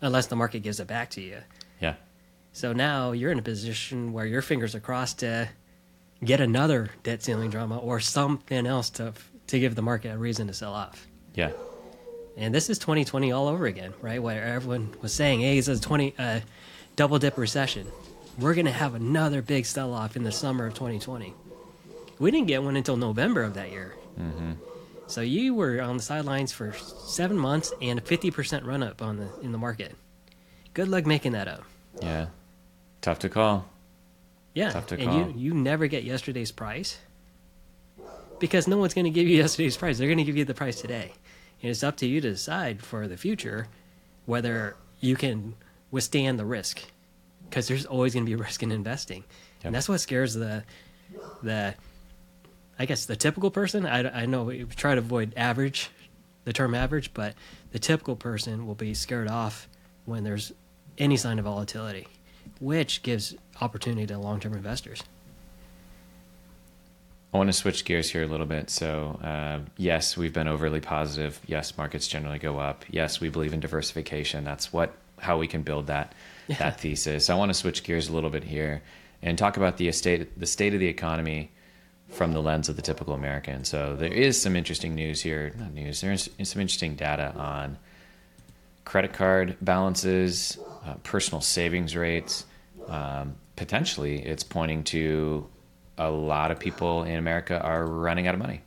unless 0.00 0.26
the 0.26 0.36
market 0.36 0.60
gives 0.60 0.78
it 0.78 0.86
back 0.86 1.10
to 1.10 1.20
you? 1.20 1.38
Yeah. 1.80 1.94
So 2.52 2.72
now 2.72 3.12
you're 3.12 3.32
in 3.32 3.38
a 3.38 3.42
position 3.42 4.12
where 4.12 4.26
your 4.26 4.42
fingers 4.42 4.74
are 4.74 4.80
crossed 4.80 5.20
to 5.20 5.48
get 6.24 6.40
another 6.40 6.90
debt 7.02 7.22
ceiling 7.22 7.50
drama 7.50 7.78
or 7.78 7.98
something 8.00 8.66
else 8.66 8.90
to 8.90 9.14
to 9.46 9.58
give 9.58 9.74
the 9.74 9.82
market 9.82 10.12
a 10.14 10.18
reason 10.18 10.46
to 10.48 10.52
sell 10.52 10.74
off. 10.74 11.06
Yeah. 11.34 11.50
And 12.36 12.54
this 12.54 12.68
is 12.68 12.78
2020 12.78 13.32
all 13.32 13.48
over 13.48 13.66
again, 13.66 13.94
right? 14.02 14.22
Where 14.22 14.42
everyone 14.44 14.94
was 15.00 15.12
saying, 15.14 15.40
"Hey, 15.40 15.56
it's 15.58 15.68
a 15.68 15.80
20 15.80 16.14
uh, 16.18 16.40
double 16.94 17.18
dip 17.18 17.38
recession. 17.38 17.86
We're 18.38 18.54
going 18.54 18.66
to 18.66 18.72
have 18.72 18.94
another 18.94 19.40
big 19.40 19.64
sell 19.64 19.94
off 19.94 20.16
in 20.16 20.22
the 20.22 20.32
summer 20.32 20.66
of 20.66 20.74
2020." 20.74 21.32
We 22.18 22.30
didn't 22.30 22.46
get 22.48 22.62
one 22.62 22.76
until 22.76 22.96
November 22.96 23.42
of 23.42 23.54
that 23.54 23.70
year. 23.70 23.94
So 25.06 25.20
you 25.20 25.54
were 25.54 25.80
on 25.80 25.98
the 25.98 26.02
sidelines 26.02 26.50
for 26.52 26.72
seven 26.72 27.36
months 27.38 27.72
and 27.80 27.98
a 27.98 28.02
50% 28.02 28.64
run 28.66 28.82
up 28.82 29.02
on 29.02 29.18
the 29.18 29.28
in 29.42 29.52
the 29.52 29.58
market. 29.58 29.94
Good 30.74 30.88
luck 30.88 31.06
making 31.06 31.32
that 31.32 31.46
up. 31.46 31.62
Yeah. 32.02 32.26
Tough 33.02 33.20
to 33.20 33.28
call. 33.28 33.66
Yeah, 34.54 34.70
Tough 34.72 34.86
to 34.88 34.94
and 34.96 35.04
call. 35.04 35.18
you 35.18 35.34
you 35.36 35.54
never 35.54 35.86
get 35.86 36.02
yesterday's 36.04 36.50
price 36.50 36.98
because 38.40 38.66
no 38.66 38.78
one's 38.78 38.94
going 38.94 39.04
to 39.04 39.10
give 39.10 39.28
you 39.28 39.36
yesterday's 39.36 39.76
price. 39.76 39.98
They're 39.98 40.08
going 40.08 40.18
to 40.18 40.24
give 40.24 40.36
you 40.36 40.44
the 40.44 40.54
price 40.54 40.80
today, 40.80 41.12
and 41.62 41.70
it's 41.70 41.82
up 41.82 41.96
to 41.98 42.06
you 42.06 42.20
to 42.20 42.30
decide 42.30 42.82
for 42.82 43.06
the 43.08 43.16
future 43.16 43.68
whether 44.26 44.76
you 45.00 45.16
can 45.16 45.54
withstand 45.90 46.38
the 46.38 46.44
risk 46.44 46.82
because 47.48 47.68
there's 47.68 47.86
always 47.86 48.12
going 48.14 48.26
to 48.26 48.30
be 48.30 48.34
risk 48.42 48.62
in 48.62 48.72
investing, 48.72 49.24
Yep. 49.58 49.64
and 49.64 49.74
that's 49.74 49.88
what 49.88 50.00
scares 50.00 50.34
the 50.34 50.64
the 51.42 51.74
I 52.78 52.84
guess 52.84 53.06
the 53.06 53.16
typical 53.16 53.50
person. 53.50 53.86
I, 53.86 54.22
I 54.22 54.26
know 54.26 54.44
we 54.44 54.64
try 54.64 54.94
to 54.94 55.00
avoid 55.00 55.32
average, 55.36 55.90
the 56.44 56.52
term 56.52 56.74
average, 56.74 57.14
but 57.14 57.34
the 57.72 57.78
typical 57.78 58.16
person 58.16 58.66
will 58.66 58.74
be 58.74 58.92
scared 58.92 59.28
off 59.28 59.66
when 60.04 60.24
there's 60.24 60.52
any 60.98 61.16
sign 61.16 61.38
of 61.38 61.46
volatility, 61.46 62.06
which 62.60 63.02
gives 63.02 63.34
opportunity 63.62 64.06
to 64.08 64.18
long 64.18 64.40
term 64.40 64.52
investors. 64.54 65.02
I 67.36 67.38
want 67.38 67.48
to 67.48 67.52
switch 67.52 67.84
gears 67.84 68.08
here 68.08 68.22
a 68.22 68.26
little 68.26 68.46
bit. 68.46 68.70
So, 68.70 69.20
uh, 69.22 69.60
yes, 69.76 70.16
we've 70.16 70.32
been 70.32 70.48
overly 70.48 70.80
positive. 70.80 71.38
Yes, 71.46 71.76
markets 71.76 72.08
generally 72.08 72.38
go 72.38 72.58
up. 72.58 72.86
Yes, 72.88 73.20
we 73.20 73.28
believe 73.28 73.52
in 73.52 73.60
diversification. 73.60 74.42
That's 74.42 74.72
what 74.72 74.96
how 75.18 75.36
we 75.36 75.46
can 75.46 75.60
build 75.60 75.88
that 75.88 76.14
that 76.58 76.80
thesis. 76.80 77.28
I 77.28 77.34
want 77.34 77.50
to 77.50 77.54
switch 77.54 77.84
gears 77.84 78.08
a 78.08 78.14
little 78.14 78.30
bit 78.30 78.42
here 78.42 78.82
and 79.20 79.36
talk 79.36 79.58
about 79.58 79.76
the 79.76 79.92
state 79.92 80.40
the 80.40 80.46
state 80.46 80.72
of 80.72 80.80
the 80.80 80.86
economy 80.86 81.50
from 82.08 82.32
the 82.32 82.40
lens 82.40 82.70
of 82.70 82.76
the 82.76 82.82
typical 82.82 83.12
American. 83.12 83.64
So, 83.66 83.96
there 83.96 84.10
is 84.10 84.40
some 84.40 84.56
interesting 84.56 84.94
news 84.94 85.20
here. 85.20 85.52
Not 85.58 85.74
news. 85.74 86.00
There's 86.00 86.30
some 86.42 86.62
interesting 86.62 86.94
data 86.94 87.34
on 87.36 87.76
credit 88.86 89.12
card 89.12 89.58
balances, 89.60 90.58
uh, 90.86 90.94
personal 91.02 91.42
savings 91.42 91.94
rates. 91.94 92.46
Um, 92.88 93.36
potentially, 93.56 94.24
it's 94.24 94.42
pointing 94.42 94.84
to 94.84 95.46
a 95.98 96.10
lot 96.10 96.50
of 96.50 96.58
people 96.58 97.04
in 97.04 97.16
America 97.16 97.60
are 97.60 97.86
running 97.86 98.26
out 98.26 98.34
of 98.34 98.40
money. 98.40 98.62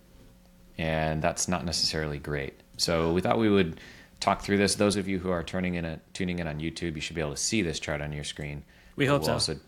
And 0.78 1.22
that's 1.22 1.48
not 1.48 1.66
necessarily 1.66 2.20
great. 2.20 2.54
So 2.78 3.12
we 3.12 3.22
thought 3.22 3.38
we 3.38 3.50
would 3.50 3.80
talk 4.20 4.42
through 4.42 4.58
this. 4.58 4.76
Those 4.76 4.96
of 4.96 5.08
you 5.08 5.20
who 5.20 5.30
are 5.30 5.44
turning 5.44 5.76
in 5.76 5.86
a, 5.86 6.00
tuning 6.14 6.40
in 6.40 6.48
on 6.48 6.60
YouTube, 6.60 6.96
you 6.96 7.02
should 7.02 7.16
be 7.16 7.22
able 7.22 7.32
to 7.32 7.38
see 7.38 7.62
this 7.62 7.80
chart 7.80 8.02
on 8.02 8.14
your 8.14 8.24
screen. 8.24 8.64
We 8.96 9.06
hope 9.06 9.22
we'll 9.22 9.28
so. 9.28 9.34
also 9.34 9.60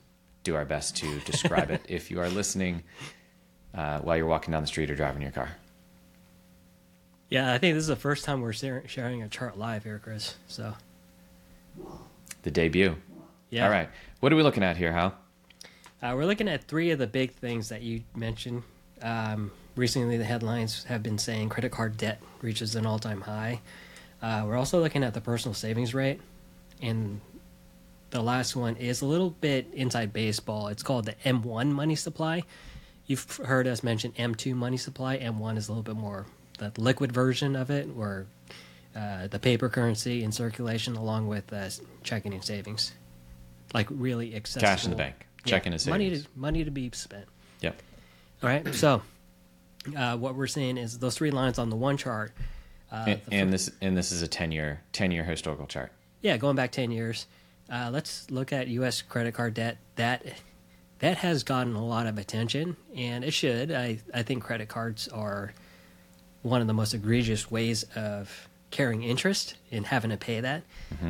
do 0.43 0.55
our 0.55 0.65
best 0.65 0.95
to 0.97 1.19
describe 1.21 1.69
it 1.69 1.81
if 1.89 2.09
you 2.09 2.19
are 2.19 2.29
listening 2.29 2.83
uh, 3.75 3.99
while 3.99 4.17
you're 4.17 4.25
walking 4.25 4.51
down 4.51 4.63
the 4.63 4.67
street 4.67 4.89
or 4.89 4.95
driving 4.95 5.21
your 5.21 5.31
car. 5.31 5.49
Yeah, 7.29 7.53
I 7.53 7.57
think 7.59 7.75
this 7.75 7.81
is 7.83 7.87
the 7.87 7.95
first 7.95 8.25
time 8.25 8.41
we're 8.41 8.51
sharing 8.51 9.23
a 9.23 9.29
chart 9.29 9.57
live 9.57 9.85
here, 9.85 9.99
Chris. 10.03 10.35
So, 10.47 10.73
The 12.43 12.51
debut. 12.51 12.97
yeah. 13.49 13.65
All 13.65 13.71
right. 13.71 13.89
What 14.19 14.33
are 14.33 14.35
we 14.35 14.43
looking 14.43 14.63
at 14.63 14.75
here, 14.75 14.91
Hao? 14.91 15.13
Uh, 16.01 16.13
we're 16.15 16.25
looking 16.25 16.47
at 16.47 16.63
three 16.63 16.91
of 16.91 16.99
the 16.99 17.07
big 17.07 17.31
things 17.33 17.69
that 17.69 17.81
you 17.81 18.01
mentioned. 18.15 18.63
Um, 19.01 19.51
recently, 19.75 20.17
the 20.17 20.23
headlines 20.23 20.83
have 20.85 21.03
been 21.03 21.17
saying 21.17 21.49
credit 21.49 21.71
card 21.71 21.97
debt 21.97 22.21
reaches 22.41 22.75
an 22.75 22.85
all 22.85 22.99
time 22.99 23.21
high. 23.21 23.61
Uh, 24.21 24.43
we're 24.45 24.57
also 24.57 24.79
looking 24.79 25.03
at 25.03 25.13
the 25.13 25.21
personal 25.21 25.53
savings 25.53 25.93
rate. 25.93 26.19
And 26.81 27.21
the 28.09 28.21
last 28.21 28.55
one 28.55 28.75
is 28.77 29.01
a 29.01 29.05
little 29.05 29.29
bit 29.29 29.67
inside 29.73 30.11
baseball. 30.13 30.67
It's 30.67 30.83
called 30.83 31.05
the 31.05 31.15
M1 31.25 31.71
money 31.71 31.95
supply. 31.95 32.43
you've 33.05 33.37
heard 33.37 33.67
us 33.67 33.83
mention 33.83 34.11
M2 34.13 34.55
money 34.55 34.77
supply. 34.77 35.17
M1 35.17 35.57
is 35.57 35.67
a 35.67 35.71
little 35.71 35.83
bit 35.83 35.95
more 35.95 36.25
the 36.57 36.71
liquid 36.77 37.11
version 37.11 37.55
of 37.55 37.71
it, 37.71 37.87
where 37.95 38.27
uh, 38.95 39.27
the 39.27 39.39
paper 39.39 39.69
currency 39.69 40.23
in 40.23 40.31
circulation, 40.31 40.95
along 40.95 41.27
with 41.27 41.51
uh, 41.51 41.69
checking 42.03 42.33
and 42.33 42.43
savings, 42.43 42.93
like 43.73 43.87
really 43.89 44.35
accessible 44.35 44.67
Cash 44.67 44.85
in 44.85 44.91
the 44.91 44.95
bank, 44.95 45.27
checking 45.45 45.73
and 45.73 45.87
money 45.87 46.09
savings. 46.09 46.23
to 46.25 46.29
money 46.39 46.63
to 46.63 46.71
be 46.71 46.89
spent. 46.93 47.25
Yep. 47.61 47.81
All 48.43 48.49
right, 48.49 48.73
so 48.73 49.01
uh, 49.95 50.17
what 50.17 50.35
we're 50.35 50.47
seeing 50.47 50.77
is 50.77 50.99
those 50.99 51.15
three 51.15 51.31
lines 51.31 51.59
on 51.59 51.69
the 51.69 51.75
one 51.75 51.97
chart. 51.97 52.33
Uh, 52.91 53.05
and, 53.07 53.21
the 53.25 53.33
and 53.33 53.53
this 53.53 53.71
and 53.81 53.97
this 53.97 54.11
is 54.11 54.21
a 54.21 54.27
ten 54.27 54.51
year 54.51 54.81
ten 54.91 55.11
year 55.11 55.23
historical 55.23 55.67
chart. 55.67 55.91
Yeah, 56.21 56.37
going 56.37 56.55
back 56.55 56.71
ten 56.71 56.91
years. 56.91 57.27
Uh, 57.71 57.89
let's 57.91 58.29
look 58.29 58.51
at 58.51 58.67
U.S. 58.67 59.01
credit 59.01 59.33
card 59.33 59.53
debt. 59.53 59.77
That 59.95 60.25
that 60.99 61.17
has 61.17 61.43
gotten 61.43 61.75
a 61.75 61.85
lot 61.85 62.05
of 62.07 62.17
attention, 62.17 62.75
and 62.95 63.23
it 63.23 63.31
should. 63.31 63.71
I 63.71 63.99
I 64.13 64.23
think 64.23 64.43
credit 64.43 64.67
cards 64.67 65.07
are 65.07 65.53
one 66.41 66.61
of 66.61 66.67
the 66.67 66.73
most 66.73 66.93
egregious 66.93 67.49
ways 67.49 67.83
of 67.95 68.49
carrying 68.71 69.03
interest 69.03 69.55
and 69.71 69.85
having 69.85 70.09
to 70.11 70.17
pay 70.17 70.41
that. 70.41 70.63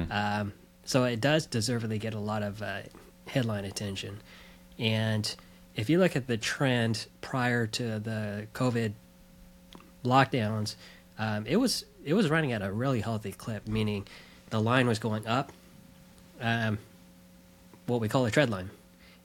Um, 0.09 0.51
so 0.83 1.03
it 1.05 1.21
does 1.21 1.45
deservedly 1.45 1.99
get 1.99 2.13
a 2.13 2.19
lot 2.19 2.43
of 2.43 2.61
uh, 2.61 2.81
headline 3.31 3.65
attention. 3.65 4.19
And 4.77 5.33
if 5.75 5.89
you 5.89 5.99
look 5.99 6.15
at 6.15 6.27
the 6.27 6.37
trend 6.37 7.07
prior 7.21 7.65
to 7.67 7.99
the 7.99 8.47
COVID 8.53 8.93
lockdowns, 10.03 10.75
um, 11.17 11.45
it 11.45 11.57
was 11.57 11.85
it 12.03 12.13
was 12.13 12.29
running 12.29 12.51
at 12.51 12.61
a 12.61 12.71
really 12.71 13.01
healthy 13.01 13.31
clip, 13.31 13.67
meaning 13.67 14.07
the 14.49 14.59
line 14.59 14.87
was 14.87 14.99
going 14.99 15.25
up, 15.27 15.51
um, 16.41 16.77
what 17.85 18.01
we 18.01 18.09
call 18.09 18.25
a 18.25 18.31
trend 18.31 18.51
line, 18.51 18.69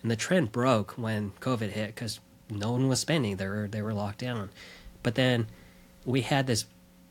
and 0.03 0.11
the 0.11 0.17
trend 0.17 0.53
broke 0.53 0.93
when 0.93 1.33
COVID 1.41 1.71
hit 1.71 1.95
because 1.95 2.21
no 2.51 2.73
one 2.73 2.89
was 2.89 3.01
spending; 3.01 3.37
they 3.37 3.47
were 3.47 3.69
they 3.69 3.83
were 3.83 3.95
locked 3.95 4.19
down. 4.19 4.51
But 5.03 5.15
then 5.15 5.47
we 6.05 6.21
had 6.21 6.47
this 6.47 6.67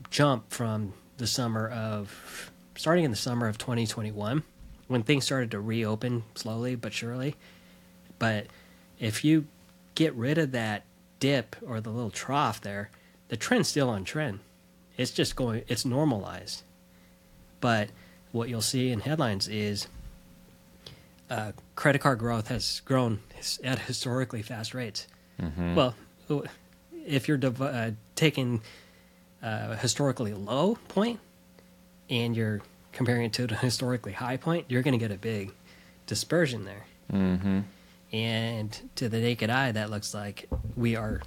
jump 0.10 0.52
from 0.52 0.94
the 1.18 1.28
summer 1.28 1.68
of 1.68 2.52
starting 2.76 3.06
in 3.06 3.12
the 3.12 3.18
summer 3.18 3.48
of 3.48 3.58
2021 3.58 4.44
when 4.88 5.04
things 5.04 5.26
started 5.26 5.52
to 5.52 5.60
reopen 5.60 6.24
slowly 6.36 6.76
but 6.76 6.94
surely. 6.94 7.36
But 8.20 8.48
if 9.00 9.24
you 9.26 9.46
get 9.96 10.14
rid 10.16 10.38
of 10.38 10.52
that 10.52 10.84
dip 11.20 11.56
or 11.66 11.82
the 11.82 11.90
little 11.90 12.12
trough 12.12 12.62
there, 12.62 12.90
the 13.30 13.38
trend's 13.38 13.68
still 13.70 13.90
on 13.90 14.04
trend. 14.04 14.40
It's 14.98 15.12
just 15.12 15.36
going, 15.36 15.64
it's 15.68 15.86
normalized. 15.86 16.64
But 17.60 17.90
what 18.32 18.48
you'll 18.50 18.62
see 18.62 18.92
in 18.92 19.00
headlines 19.02 19.48
is 19.48 19.88
uh, 21.30 21.52
credit 21.76 22.00
card 22.00 22.20
growth 22.20 22.48
has 22.50 22.82
grown 22.86 23.20
at 23.64 23.80
historically 23.80 24.42
fast 24.42 24.74
rates. 24.74 25.08
Well, 25.76 25.96
if 27.06 27.28
you're 27.28 27.38
div- 27.38 27.62
uh, 27.62 27.92
taking 28.16 28.62
a 29.42 29.76
historically 29.76 30.34
low 30.34 30.78
point 30.88 31.20
and 32.10 32.36
you're 32.38 32.62
comparing 32.96 33.26
it 33.26 33.34
to 33.34 33.44
a 33.44 33.56
historically 33.56 34.14
high 34.14 34.38
point, 34.38 34.66
you're 34.70 34.82
going 34.82 34.94
to 34.94 34.98
get 34.98 35.12
a 35.12 35.20
big 35.20 35.52
dispersion 36.08 36.66
there. 36.66 36.86
Mm-hmm. 37.12 37.60
And 38.12 38.90
to 38.96 39.10
the 39.10 39.20
naked 39.20 39.50
eye, 39.50 39.72
that 39.74 39.92
looks 39.92 40.14
like 40.14 40.48
we 40.76 40.96
are 40.96 41.22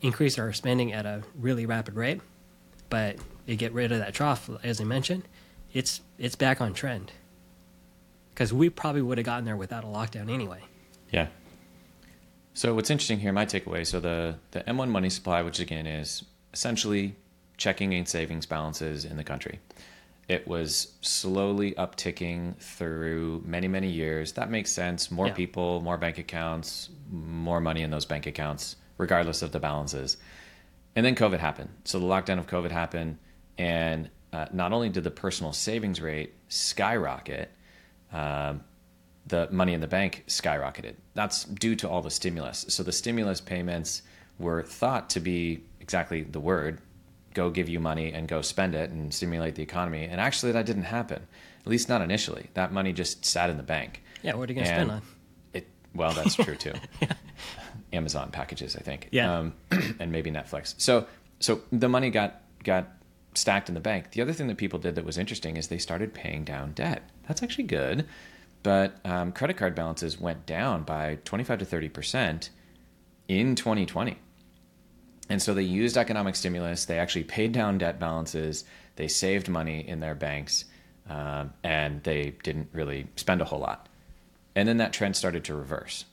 increasing 0.00 0.42
our 0.42 0.52
spending 0.52 0.92
at 0.92 1.04
a 1.04 1.22
really 1.38 1.66
rapid 1.66 1.94
rate. 1.94 2.20
But 2.88 3.16
you 3.46 3.56
get 3.56 3.72
rid 3.72 3.92
of 3.92 3.98
that 3.98 4.14
trough, 4.14 4.48
as 4.62 4.80
I 4.80 4.84
mentioned, 4.84 5.24
it's 5.72 6.00
it's 6.18 6.36
back 6.36 6.60
on 6.60 6.72
trend. 6.72 7.12
Because 8.32 8.52
we 8.52 8.70
probably 8.70 9.02
would 9.02 9.18
have 9.18 9.24
gotten 9.24 9.44
there 9.44 9.56
without 9.56 9.84
a 9.84 9.88
lockdown 9.88 10.32
anyway. 10.32 10.60
Yeah. 11.10 11.26
So 12.54 12.74
what's 12.74 12.90
interesting 12.90 13.20
here, 13.20 13.32
my 13.32 13.46
takeaway, 13.46 13.86
so 13.86 14.00
the, 14.00 14.36
the 14.50 14.60
M1 14.60 14.88
money 14.88 15.10
supply, 15.10 15.42
which 15.42 15.60
again 15.60 15.86
is 15.86 16.24
essentially 16.52 17.16
checking 17.56 17.94
and 17.94 18.08
savings 18.08 18.46
balances 18.46 19.04
in 19.04 19.16
the 19.16 19.24
country. 19.24 19.60
It 20.30 20.46
was 20.46 20.92
slowly 21.00 21.72
upticking 21.72 22.56
through 22.58 23.42
many, 23.44 23.66
many 23.66 23.90
years. 23.90 24.30
That 24.34 24.48
makes 24.48 24.70
sense. 24.70 25.10
More 25.10 25.26
Yeah. 25.26 25.32
people, 25.32 25.80
more 25.80 25.98
bank 25.98 26.18
accounts, 26.18 26.90
more 27.10 27.60
money 27.60 27.82
in 27.82 27.90
those 27.90 28.04
bank 28.04 28.26
accounts, 28.26 28.76
regardless 28.96 29.42
of 29.42 29.50
the 29.50 29.58
balances. 29.58 30.18
And 30.94 31.04
then 31.04 31.16
COVID 31.16 31.40
happened. 31.40 31.70
So 31.84 31.98
the 31.98 32.06
lockdown 32.06 32.38
of 32.38 32.46
COVID 32.46 32.70
happened, 32.70 33.18
and 33.58 34.08
uh, 34.32 34.46
not 34.52 34.72
only 34.72 34.88
did 34.88 35.02
the 35.02 35.10
personal 35.10 35.52
savings 35.52 36.00
rate 36.00 36.32
skyrocket, 36.48 37.50
um, 38.12 38.62
the 39.26 39.48
money 39.50 39.74
in 39.74 39.80
the 39.80 39.88
bank 39.88 40.22
skyrocketed. 40.28 40.94
That's 41.14 41.42
due 41.42 41.74
to 41.74 41.88
all 41.88 42.02
the 42.02 42.10
stimulus. 42.10 42.66
So 42.68 42.84
the 42.84 42.92
stimulus 42.92 43.40
payments 43.40 44.02
were 44.38 44.62
thought 44.62 45.10
to 45.10 45.18
be 45.18 45.64
exactly 45.80 46.22
the 46.22 46.38
word 46.38 46.80
go 47.34 47.50
give 47.50 47.68
you 47.68 47.80
money 47.80 48.12
and 48.12 48.28
go 48.28 48.42
spend 48.42 48.74
it 48.74 48.90
and 48.90 49.12
stimulate 49.12 49.54
the 49.54 49.62
economy. 49.62 50.04
And 50.04 50.20
actually, 50.20 50.52
that 50.52 50.66
didn't 50.66 50.84
happen, 50.84 51.26
at 51.60 51.66
least 51.66 51.88
not 51.88 52.02
initially. 52.02 52.50
That 52.54 52.72
money 52.72 52.92
just 52.92 53.24
sat 53.24 53.50
in 53.50 53.56
the 53.56 53.62
bank. 53.62 54.02
Yeah, 54.22 54.34
what 54.34 54.48
are 54.48 54.52
you 54.52 54.56
going 54.56 54.66
to 54.66 54.72
spend 54.74 54.90
on? 54.90 55.02
It, 55.52 55.68
well, 55.94 56.12
that's 56.12 56.34
true 56.34 56.56
too. 56.56 56.72
Amazon 57.92 58.30
packages, 58.30 58.76
I 58.76 58.80
think. 58.80 59.08
Yeah. 59.10 59.38
Um, 59.38 59.54
and 59.98 60.12
maybe 60.12 60.30
Netflix. 60.30 60.74
So, 60.78 61.06
so 61.38 61.62
the 61.72 61.88
money 61.88 62.10
got 62.10 62.42
got 62.62 62.88
stacked 63.34 63.68
in 63.68 63.74
the 63.74 63.80
bank. 63.80 64.12
The 64.12 64.22
other 64.22 64.32
thing 64.32 64.48
that 64.48 64.56
people 64.56 64.78
did 64.78 64.96
that 64.96 65.04
was 65.04 65.16
interesting 65.16 65.56
is 65.56 65.68
they 65.68 65.78
started 65.78 66.12
paying 66.12 66.44
down 66.44 66.72
debt. 66.72 67.08
That's 67.26 67.42
actually 67.42 67.64
good, 67.64 68.06
but 68.62 68.94
um, 69.04 69.32
credit 69.32 69.56
card 69.56 69.74
balances 69.74 70.20
went 70.20 70.46
down 70.46 70.82
by 70.82 71.18
twenty 71.24 71.44
five 71.44 71.58
to 71.60 71.64
thirty 71.64 71.88
percent 71.88 72.50
in 73.28 73.54
2020. 73.54 74.18
And 75.30 75.40
so 75.40 75.54
they 75.54 75.62
used 75.62 75.96
economic 75.96 76.34
stimulus. 76.34 76.84
They 76.84 76.98
actually 76.98 77.24
paid 77.24 77.52
down 77.52 77.78
debt 77.78 78.00
balances. 78.00 78.64
They 78.96 79.06
saved 79.06 79.48
money 79.48 79.88
in 79.88 80.00
their 80.00 80.16
banks, 80.16 80.64
um, 81.08 81.54
and 81.62 82.02
they 82.02 82.34
didn't 82.42 82.68
really 82.72 83.06
spend 83.14 83.40
a 83.40 83.44
whole 83.44 83.60
lot. 83.60 83.88
And 84.56 84.68
then 84.68 84.78
that 84.78 84.92
trend 84.92 85.14
started 85.14 85.44
to 85.44 85.54
reverse. 85.54 86.04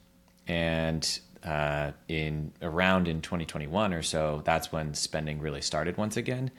And 0.48 1.20
uh, 1.44 1.92
in 2.08 2.52
around 2.62 3.08
in 3.08 3.22
2021 3.22 3.92
or 3.92 4.04
so, 4.04 4.44
that's 4.46 4.72
when 4.72 4.94
spending 4.94 5.40
really 5.40 5.62
started 5.62 5.98
once 5.98 6.16
again. 6.16 6.52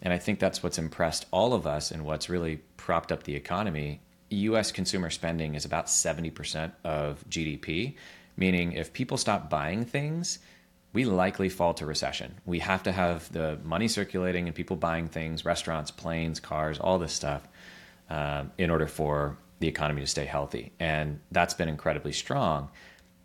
And 0.00 0.12
I 0.12 0.18
think 0.18 0.40
that's 0.40 0.62
what's 0.62 0.78
impressed 0.78 1.26
all 1.30 1.52
of 1.52 1.66
us 1.66 1.90
and 1.90 2.04
what's 2.04 2.30
really 2.30 2.62
propped 2.78 3.12
up 3.12 3.24
the 3.24 3.34
economy. 3.34 4.00
U.S. 4.30 4.72
consumer 4.72 5.10
spending 5.10 5.54
is 5.54 5.66
about 5.66 5.86
70% 5.86 6.72
of 6.82 7.22
GDP, 7.28 7.94
meaning 8.36 8.72
if 8.72 8.92
people 8.92 9.18
stop 9.18 9.50
buying 9.50 9.84
things, 9.84 10.38
we 10.96 11.04
likely 11.04 11.50
fall 11.50 11.74
to 11.74 11.84
recession. 11.84 12.34
We 12.46 12.60
have 12.60 12.84
to 12.84 12.90
have 12.90 13.30
the 13.30 13.58
money 13.62 13.86
circulating 13.86 14.46
and 14.46 14.54
people 14.54 14.76
buying 14.76 15.08
things, 15.08 15.44
restaurants, 15.44 15.90
planes, 15.90 16.40
cars, 16.40 16.78
all 16.78 16.98
this 16.98 17.12
stuff, 17.12 17.46
um, 18.08 18.50
in 18.56 18.70
order 18.70 18.86
for 18.86 19.36
the 19.58 19.68
economy 19.68 20.00
to 20.00 20.06
stay 20.06 20.24
healthy. 20.24 20.72
And 20.80 21.20
that's 21.30 21.52
been 21.52 21.68
incredibly 21.68 22.12
strong. 22.12 22.70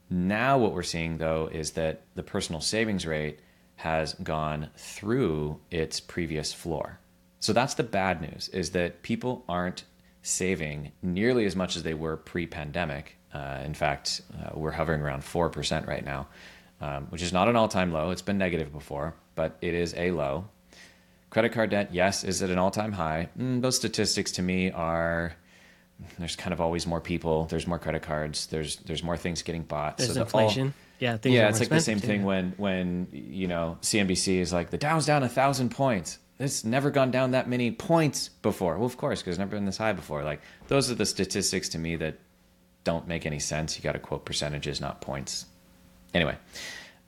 Now, 0.10 0.58
what 0.58 0.74
we're 0.74 0.84
seeing 0.84 1.18
though 1.18 1.50
is 1.50 1.72
that 1.72 2.02
the 2.14 2.24
personal 2.24 2.60
savings 2.60 3.06
rate 3.06 3.40
has 3.78 4.16
gone 4.16 4.70
through 4.76 5.62
its 5.72 6.02
previous 6.02 6.52
floor. 6.52 7.00
So 7.40 7.54
that's 7.54 7.76
the 7.76 7.84
bad 7.84 8.20
news 8.20 8.50
is 8.50 8.72
that 8.72 9.02
people 9.02 9.46
aren't 9.48 9.86
saving 10.24 10.92
nearly 11.02 11.46
as 11.46 11.56
much 11.56 11.78
as 11.78 11.84
they 11.84 11.94
were 11.94 12.18
pre 12.18 12.48
pandemic. 12.48 13.16
Uh, 13.34 13.62
in 13.64 13.74
fact, 13.74 14.24
uh, 14.38 14.50
we're 14.60 14.72
hovering 14.72 15.00
around 15.00 15.22
4% 15.22 15.88
right 15.88 16.04
now, 16.04 16.28
um, 16.82 17.06
which 17.08 17.22
is 17.22 17.32
not 17.32 17.48
an 17.48 17.56
all 17.56 17.68
time 17.68 17.94
low. 17.94 18.12
It's 18.12 18.22
been 18.22 18.38
negative 18.38 18.72
before, 18.74 19.14
but 19.36 19.58
it 19.62 19.74
is 19.74 19.94
a 19.96 20.12
low. 20.12 20.46
Credit 21.30 21.54
card 21.54 21.70
debt, 21.70 21.94
yes, 21.94 22.24
is 22.26 22.42
at 22.44 22.50
an 22.50 22.58
all 22.58 22.72
time 22.72 22.92
high. 22.92 23.30
Mm, 23.40 23.62
those 23.62 23.78
statistics 23.78 24.32
to 24.34 24.42
me 24.42 24.72
are 24.72 25.34
there's 26.18 26.36
kind 26.36 26.52
of 26.54 26.60
always 26.60 26.86
more 26.88 27.00
people, 27.00 27.46
there's 27.46 27.68
more 27.68 27.80
credit 27.80 28.02
cards, 28.02 28.48
there's 28.48 28.78
there's 28.78 29.04
more 29.04 29.16
things 29.18 29.42
getting 29.42 29.64
bought. 29.64 29.98
There's 29.98 30.16
the- 30.16 30.22
all- 30.22 30.26
inflation. 30.26 30.74
yeah, 31.00 31.16
things 31.18 31.36
yeah, 31.36 31.48
it's 31.48 31.60
like 31.60 31.70
the 31.70 31.80
same 31.80 32.00
thing 32.00 32.24
when 32.24 32.54
when 32.58 33.08
you 33.12 33.48
know 33.48 33.78
CNBC 33.82 34.40
is 34.40 34.52
like 34.52 34.72
the 34.72 34.78
Dow's 34.78 35.06
down 35.06 35.24
a 35.24 35.30
thousand 35.30 35.70
points. 35.70 36.18
It's 36.40 36.66
never 36.66 36.90
gone 36.90 37.12
down 37.12 37.32
that 37.32 37.48
many 37.48 37.70
points 37.70 38.30
before. 38.42 38.76
Well, 38.78 38.88
of 38.88 38.98
course, 38.98 39.22
because 39.22 39.34
it's 39.34 39.40
never 39.40 39.52
been 39.52 39.66
this 39.66 39.78
high 39.78 39.94
before. 39.94 40.24
Like 40.24 40.42
those 40.70 40.90
are 40.92 40.96
the 40.96 41.06
statistics 41.06 41.70
to 41.70 41.78
me 41.78 41.96
that 41.98 42.18
don't 42.84 43.08
make 43.08 43.28
any 43.28 43.38
sense. 43.40 43.78
You 43.78 43.84
got 43.84 43.92
to 43.92 44.00
quote 44.00 44.26
percentages, 44.26 44.82
not 44.82 45.02
points. 45.02 45.46
Anyway, 46.14 46.38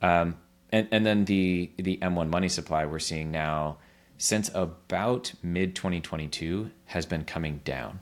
um, 0.02 0.36
and 0.70 0.88
and 0.90 1.04
then 1.04 1.24
the 1.24 1.70
the 1.76 1.98
M1 1.98 2.28
money 2.28 2.48
supply 2.48 2.84
we're 2.84 2.98
seeing 2.98 3.30
now 3.30 3.78
since 4.18 4.50
about 4.54 5.32
mid 5.42 5.74
2022 5.74 6.70
has 6.86 7.06
been 7.06 7.24
coming 7.24 7.60
down. 7.64 8.00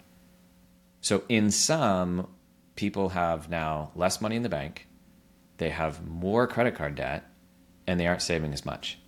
So 1.00 1.24
in 1.28 1.50
some, 1.50 2.28
people 2.76 3.10
have 3.10 3.48
now 3.48 3.90
less 3.94 4.20
money 4.20 4.36
in 4.36 4.42
the 4.42 4.48
bank, 4.48 4.86
they 5.58 5.70
have 5.70 6.06
more 6.06 6.46
credit 6.46 6.74
card 6.74 6.94
debt, 6.94 7.24
and 7.86 7.98
they 7.98 8.06
aren't 8.06 8.22
saving 8.22 8.52
as 8.52 8.64
much. 8.64 8.98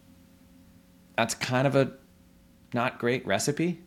That's 1.17 1.35
kind 1.35 1.67
of 1.67 1.77
a 1.77 1.93
not 2.73 2.99
great 2.99 3.25
recipe. 3.27 3.84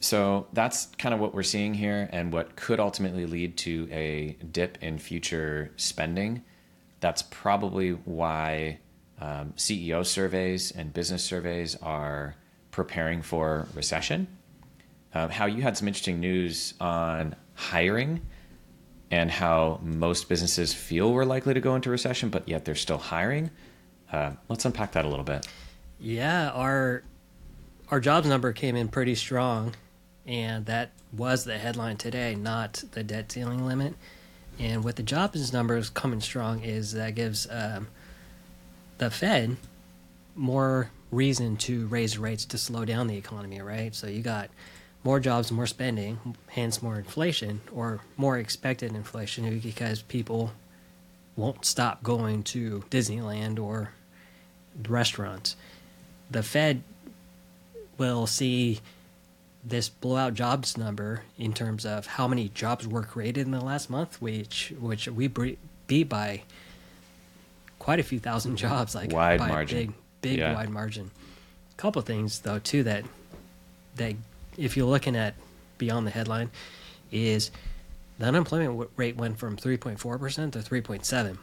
So 0.00 0.46
that's 0.52 0.86
kind 0.98 1.14
of 1.14 1.20
what 1.20 1.34
we're 1.34 1.42
seeing 1.42 1.74
here, 1.74 2.08
and 2.12 2.32
what 2.32 2.54
could 2.56 2.78
ultimately 2.78 3.26
lead 3.26 3.56
to 3.58 3.88
a 3.90 4.36
dip 4.50 4.78
in 4.80 4.98
future 4.98 5.72
spending. 5.76 6.44
That's 7.00 7.22
probably 7.22 7.90
why 7.90 8.78
um, 9.20 9.54
CEO 9.56 10.06
surveys 10.06 10.70
and 10.70 10.92
business 10.92 11.24
surveys 11.24 11.74
are 11.76 12.36
preparing 12.70 13.22
for 13.22 13.66
recession. 13.74 14.28
Um, 15.14 15.30
Hao 15.30 15.46
you 15.46 15.62
had 15.62 15.76
some 15.76 15.88
interesting 15.88 16.20
news 16.20 16.74
on 16.80 17.34
hiring 17.54 18.20
and 19.10 19.30
how 19.30 19.80
most 19.82 20.28
businesses 20.28 20.74
feel 20.74 21.12
we're 21.12 21.24
likely 21.24 21.54
to 21.54 21.60
go 21.60 21.74
into 21.74 21.90
recession, 21.90 22.28
but 22.28 22.48
yet 22.48 22.64
they're 22.64 22.74
still 22.74 22.98
hiring. 22.98 23.50
Uh, 24.12 24.32
let's 24.48 24.64
unpack 24.64 24.92
that 24.92 25.04
a 25.04 25.08
little 25.08 25.24
bit. 25.24 25.46
Yeah, 25.98 26.50
our 26.50 27.02
our 27.90 28.00
jobs 28.00 28.28
number 28.28 28.52
came 28.52 28.76
in 28.76 28.88
pretty 28.88 29.14
strong, 29.14 29.74
and 30.28 30.66
that 30.66 30.90
was 31.10 31.44
the 31.44 31.56
headline 31.56 31.96
today, 31.96 32.34
not 32.34 32.84
the 32.92 33.02
debt 33.02 33.32
ceiling 33.32 33.66
limit. 33.66 33.94
And 34.58 34.84
with 34.84 34.96
the 34.96 35.02
jobs 35.02 35.52
numbers 35.52 35.88
coming 35.88 36.20
strong, 36.20 36.62
is 36.62 36.92
that 36.92 37.14
gives 37.14 37.48
um, 37.50 37.88
the 38.98 39.10
Fed 39.10 39.56
more 40.36 40.90
reason 41.10 41.56
to 41.56 41.86
raise 41.86 42.18
rates 42.18 42.44
to 42.44 42.58
slow 42.58 42.84
down 42.84 43.06
the 43.06 43.16
economy, 43.16 43.62
right? 43.62 43.94
So 43.94 44.06
you 44.06 44.20
got 44.20 44.50
more 45.02 45.18
jobs, 45.18 45.50
more 45.50 45.66
spending, 45.66 46.36
hence 46.48 46.82
more 46.82 46.98
inflation 46.98 47.62
or 47.72 48.00
more 48.18 48.36
expected 48.36 48.94
inflation 48.94 49.58
because 49.60 50.02
people 50.02 50.52
won't 51.36 51.64
stop 51.64 52.02
going 52.02 52.42
to 52.42 52.84
Disneyland 52.90 53.58
or 53.58 53.92
restaurants. 54.86 55.56
The 56.30 56.42
Fed 56.42 56.82
will 57.96 58.26
see 58.26 58.80
this 59.64 59.88
blowout 59.88 60.34
jobs 60.34 60.76
number 60.76 61.22
in 61.36 61.52
terms 61.52 61.84
of 61.84 62.06
how 62.06 62.28
many 62.28 62.48
jobs 62.50 62.86
were 62.86 63.02
created 63.02 63.46
in 63.46 63.52
the 63.52 63.60
last 63.60 63.90
month, 63.90 64.20
which 64.22 64.72
which 64.80 65.08
we 65.08 65.28
beat 65.86 66.08
by 66.08 66.42
quite 67.78 68.00
a 68.00 68.02
few 68.02 68.18
thousand 68.18 68.56
jobs, 68.64 68.94
like 68.94 69.12
wide 69.12 69.38
by 69.38 69.48
margin, 69.48 69.78
big 69.78 69.94
big 70.20 70.38
yeah. 70.38 70.54
wide 70.54 70.70
margin. 70.70 71.10
A 71.72 71.74
couple 71.76 72.00
things 72.02 72.40
though 72.40 72.58
too 72.58 72.82
that 72.84 73.04
that 73.96 74.14
if 74.56 74.76
you're 74.76 74.86
looking 74.86 75.16
at 75.16 75.34
beyond 75.76 76.06
the 76.06 76.10
headline 76.10 76.50
is 77.10 77.50
the 78.18 78.26
unemployment 78.26 78.90
rate 78.96 79.16
went 79.16 79.38
from 79.38 79.56
3.4% 79.56 80.52
to 80.52 80.58
3.7 80.58 81.38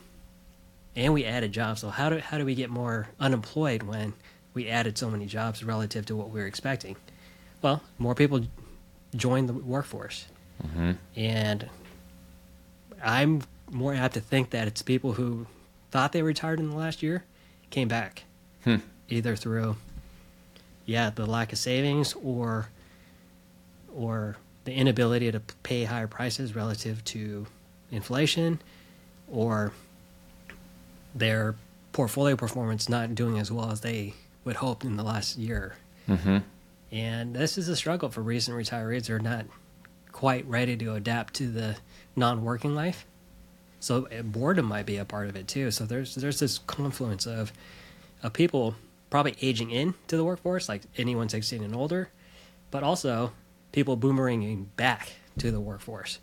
and 0.95 1.13
we 1.13 1.25
added 1.25 1.51
jobs 1.51 1.81
so 1.81 1.89
how 1.89 2.09
do 2.09 2.19
how 2.19 2.37
do 2.37 2.45
we 2.45 2.53
get 2.53 2.69
more 2.69 3.07
unemployed 3.19 3.83
when 3.83 4.13
we 4.53 4.67
added 4.67 4.97
so 4.97 5.09
many 5.09 5.25
jobs 5.25 5.63
relative 5.63 6.05
to 6.05 6.15
what 6.15 6.29
we 6.29 6.39
were 6.39 6.45
expecting 6.45 6.95
well 7.61 7.81
more 7.97 8.15
people 8.15 8.41
join 9.15 9.45
the 9.47 9.53
workforce 9.53 10.27
mm-hmm. 10.65 10.91
and 11.15 11.69
i'm 13.03 13.41
more 13.71 13.93
apt 13.93 14.13
to 14.13 14.19
think 14.19 14.51
that 14.51 14.67
it's 14.67 14.81
people 14.81 15.13
who 15.13 15.45
thought 15.91 16.11
they 16.11 16.21
retired 16.21 16.59
in 16.59 16.69
the 16.69 16.75
last 16.75 17.01
year 17.01 17.23
came 17.69 17.87
back 17.87 18.23
hmm. 18.63 18.77
either 19.09 19.35
through 19.35 19.75
yeah 20.85 21.09
the 21.09 21.25
lack 21.25 21.51
of 21.51 21.57
savings 21.57 22.13
or 22.23 22.69
or 23.95 24.35
the 24.65 24.73
inability 24.73 25.31
to 25.31 25.39
pay 25.63 25.83
higher 25.83 26.07
prices 26.07 26.55
relative 26.55 27.03
to 27.05 27.47
inflation 27.91 28.59
or 29.31 29.71
their 31.13 31.55
portfolio 31.93 32.35
performance 32.35 32.89
not 32.89 33.15
doing 33.15 33.39
as 33.39 33.51
well 33.51 33.71
as 33.71 33.81
they 33.81 34.13
would 34.43 34.57
hope 34.57 34.83
in 34.83 34.97
the 34.97 35.03
last 35.03 35.37
year. 35.37 35.75
Mm-hmm. 36.09 36.39
And 36.95 37.35
this 37.35 37.57
is 37.57 37.67
a 37.67 37.75
struggle 37.75 38.07
for 38.07 38.21
recent 38.21 38.55
retirees. 38.55 39.07
They're 39.07 39.19
not 39.19 39.47
quite 40.13 40.47
ready 40.47 40.77
to 40.77 40.93
adapt 40.93 41.33
to 41.35 41.51
the 41.51 41.75
non-working 42.15 42.73
life. 42.73 43.05
So 43.81 44.07
uh, 44.07 44.21
boredom 44.21 44.67
might 44.67 44.85
be 44.85 44.95
a 44.95 45.03
part 45.03 45.27
of 45.27 45.35
it 45.35 45.45
too. 45.45 45.71
So 45.71 45.85
there's 45.85 46.15
there's 46.15 46.39
this 46.39 46.59
confluence 46.59 47.27
of 47.27 47.51
of 48.23 48.31
people 48.31 48.75
probably 49.09 49.35
aging 49.41 49.71
in 49.71 49.93
to 50.07 50.15
the 50.15 50.23
workforce, 50.23 50.69
like 50.69 50.83
anyone 50.97 51.27
16 51.27 51.61
and 51.61 51.75
older, 51.75 52.09
but 52.71 52.81
also 52.81 53.33
people 53.73 53.97
boomeranging 53.97 54.67
back 54.77 55.11
to 55.39 55.51
the 55.51 55.59
workforce, 55.59 56.19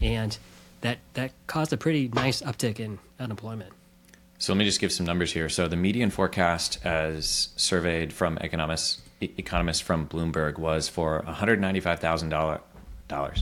and 0.00 0.38
that 0.80 0.98
that 1.12 1.32
caused 1.46 1.74
a 1.74 1.76
pretty 1.76 2.08
nice 2.08 2.40
uptick 2.40 2.80
in 2.80 2.98
unemployment. 3.20 3.74
So 4.38 4.52
let 4.52 4.58
me 4.58 4.64
just 4.64 4.80
give 4.80 4.92
some 4.92 5.06
numbers 5.06 5.32
here. 5.32 5.48
So 5.48 5.68
the 5.68 5.76
median 5.76 6.10
forecast, 6.10 6.78
as 6.84 7.48
surveyed 7.56 8.12
from 8.12 8.38
economists 8.38 9.00
economists 9.20 9.80
from 9.80 10.06
Bloomberg, 10.06 10.58
was 10.58 10.88
for 10.88 11.22
one 11.24 11.34
hundred 11.34 11.60
ninety 11.60 11.80
five 11.80 12.00
thousand 12.00 12.28
dollars, 12.28 12.60
one 13.08 13.32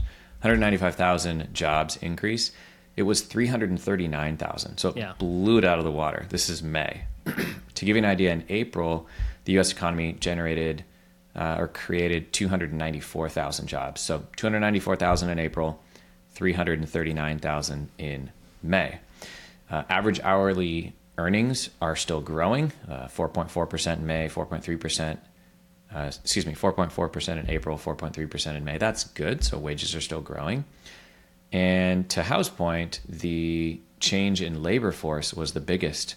hundred 0.40 0.58
ninety 0.58 0.76
five 0.76 0.94
thousand 0.94 1.52
jobs 1.52 1.96
increase. 1.96 2.52
It 2.96 3.02
was 3.02 3.22
three 3.22 3.48
hundred 3.48 3.76
thirty 3.80 4.06
nine 4.06 4.36
thousand. 4.36 4.78
So 4.78 4.92
yeah. 4.94 5.14
blew 5.18 5.58
it 5.58 5.64
out 5.64 5.78
of 5.78 5.84
the 5.84 5.90
water. 5.90 6.26
This 6.28 6.48
is 6.48 6.62
May. 6.62 7.06
to 7.24 7.84
give 7.84 7.96
you 7.96 8.02
an 8.02 8.08
idea, 8.08 8.32
in 8.32 8.44
April, 8.48 9.08
the 9.44 9.52
U.S. 9.54 9.72
economy 9.72 10.12
generated 10.12 10.84
uh, 11.34 11.56
or 11.58 11.68
created 11.68 12.32
294,000 12.32 13.66
jobs. 13.66 14.00
So 14.00 14.24
294,000 14.36 15.30
in 15.30 15.38
April, 15.38 15.82
339,000 16.32 17.90
in 17.98 18.30
May. 18.62 19.00
Uh, 19.70 19.82
average 19.88 20.20
hourly 20.20 20.94
earnings 21.18 21.70
are 21.80 21.96
still 21.96 22.20
growing, 22.20 22.72
uh, 22.88 23.06
4.4% 23.06 23.98
in 23.98 24.06
May, 24.06 24.28
4.3%. 24.28 25.18
Uh, 25.94 26.10
excuse 26.22 26.44
me, 26.44 26.54
4.4% 26.54 27.38
in 27.38 27.48
April, 27.48 27.78
4.3% 27.78 28.56
in 28.56 28.64
May. 28.64 28.78
That's 28.78 29.04
good. 29.04 29.44
So 29.44 29.58
wages 29.58 29.94
are 29.94 30.00
still 30.00 30.20
growing. 30.20 30.64
And 31.52 32.08
to 32.10 32.24
Hao's 32.24 32.48
point, 32.48 33.00
the 33.08 33.80
change 34.00 34.42
in 34.42 34.62
labor 34.62 34.90
force 34.90 35.32
was 35.32 35.52
the 35.52 35.60
biggest 35.60 36.16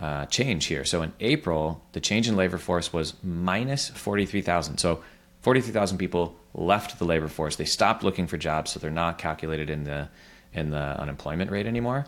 uh, 0.00 0.26
change 0.26 0.64
here. 0.66 0.84
So 0.84 1.02
in 1.02 1.12
April, 1.20 1.82
the 1.92 2.00
change 2.00 2.28
in 2.28 2.34
labor 2.34 2.58
force 2.58 2.92
was 2.92 3.14
minus 3.22 3.90
43,000. 3.90 4.78
So 4.78 5.02
43,000 5.42 5.98
people 5.98 6.34
left 6.54 6.98
the 6.98 7.04
labor 7.04 7.28
force. 7.28 7.56
They 7.56 7.64
stopped 7.64 8.02
looking 8.02 8.26
for 8.26 8.36
jobs, 8.36 8.72
so 8.72 8.80
they're 8.80 8.90
not 8.90 9.18
calculated 9.18 9.70
in 9.70 9.84
the 9.84 10.08
in 10.54 10.70
the 10.70 11.00
unemployment 11.00 11.50
rate 11.50 11.66
anymore. 11.66 12.04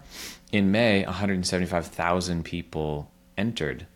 In 0.55 0.71
May, 0.71 1.05
175,000 1.05 2.45
people 2.45 3.11
entered 3.37 3.89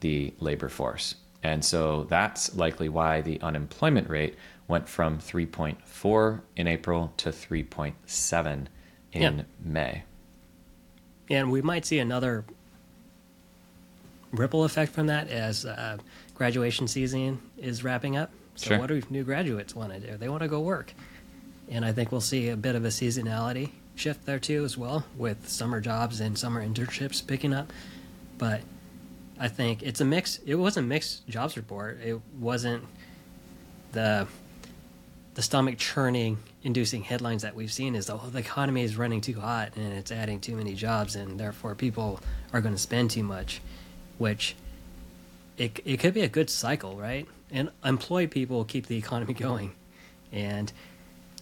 the 0.00 0.32
labor 0.40 0.70
force. 0.70 1.16
And 1.42 1.62
so 1.62 2.04
that's 2.04 2.56
likely 2.56 2.88
why 2.88 3.20
the 3.20 3.38
unemployment 3.42 4.08
rate 4.08 4.34
went 4.66 4.88
from 4.88 5.18
3.4 5.18 6.40
in 6.56 6.68
April 6.68 7.12
to 7.18 7.28
3.7 7.28 8.66
in 9.12 9.36
yeah. 9.36 9.42
May. 9.62 10.04
And 11.28 11.52
we 11.52 11.60
might 11.60 11.84
see 11.84 11.98
another 11.98 12.46
ripple 14.32 14.64
effect 14.64 14.92
from 14.92 15.08
that 15.08 15.28
as 15.28 15.66
uh, 15.66 15.98
graduation 16.34 16.88
season 16.88 17.38
is 17.58 17.84
wrapping 17.84 18.16
up. 18.16 18.30
So, 18.54 18.68
sure. 18.68 18.78
what 18.78 18.86
do 18.86 19.02
new 19.10 19.22
graduates 19.22 19.76
want 19.76 19.92
to 19.92 20.00
do? 20.00 20.16
They 20.16 20.30
want 20.30 20.40
to 20.40 20.48
go 20.48 20.60
work. 20.60 20.94
And 21.68 21.84
I 21.84 21.92
think 21.92 22.10
we'll 22.10 22.22
see 22.22 22.48
a 22.48 22.56
bit 22.56 22.74
of 22.74 22.86
a 22.86 22.88
seasonality 22.88 23.72
shift 23.96 24.24
there 24.26 24.38
too, 24.38 24.64
as 24.64 24.78
well, 24.78 25.04
with 25.16 25.48
summer 25.48 25.80
jobs 25.80 26.20
and 26.20 26.38
summer 26.38 26.64
internships 26.64 27.26
picking 27.26 27.52
up. 27.52 27.72
But 28.38 28.60
I 29.40 29.48
think 29.48 29.82
it's 29.82 30.00
a 30.00 30.04
mix. 30.04 30.38
It 30.46 30.54
was 30.54 30.76
a 30.76 30.82
mixed 30.82 31.26
jobs 31.28 31.56
report. 31.56 32.00
It 32.04 32.20
wasn't 32.38 32.84
the 33.92 34.28
the 35.34 35.42
stomach 35.42 35.76
churning 35.76 36.38
inducing 36.62 37.02
headlines 37.02 37.42
that 37.42 37.54
we've 37.54 37.72
seen 37.72 37.94
is 37.94 38.08
oh 38.08 38.22
the 38.32 38.38
economy 38.38 38.82
is 38.82 38.96
running 38.96 39.20
too 39.20 39.38
hot 39.38 39.70
and 39.76 39.92
it's 39.92 40.10
adding 40.10 40.40
too 40.40 40.56
many 40.56 40.72
jobs 40.72 41.14
and 41.14 41.38
therefore 41.38 41.74
people 41.74 42.18
are 42.54 42.62
going 42.62 42.74
to 42.74 42.80
spend 42.80 43.10
too 43.10 43.22
much 43.22 43.60
which 44.16 44.56
it, 45.56 45.80
it 45.84 45.98
could 45.98 46.14
be 46.14 46.22
a 46.22 46.28
good 46.28 46.50
cycle, 46.50 46.96
right? 46.96 47.26
And 47.50 47.70
employed 47.84 48.30
people 48.30 48.64
keep 48.64 48.86
the 48.86 48.96
economy 48.96 49.34
going. 49.48 49.72
And 50.32 50.72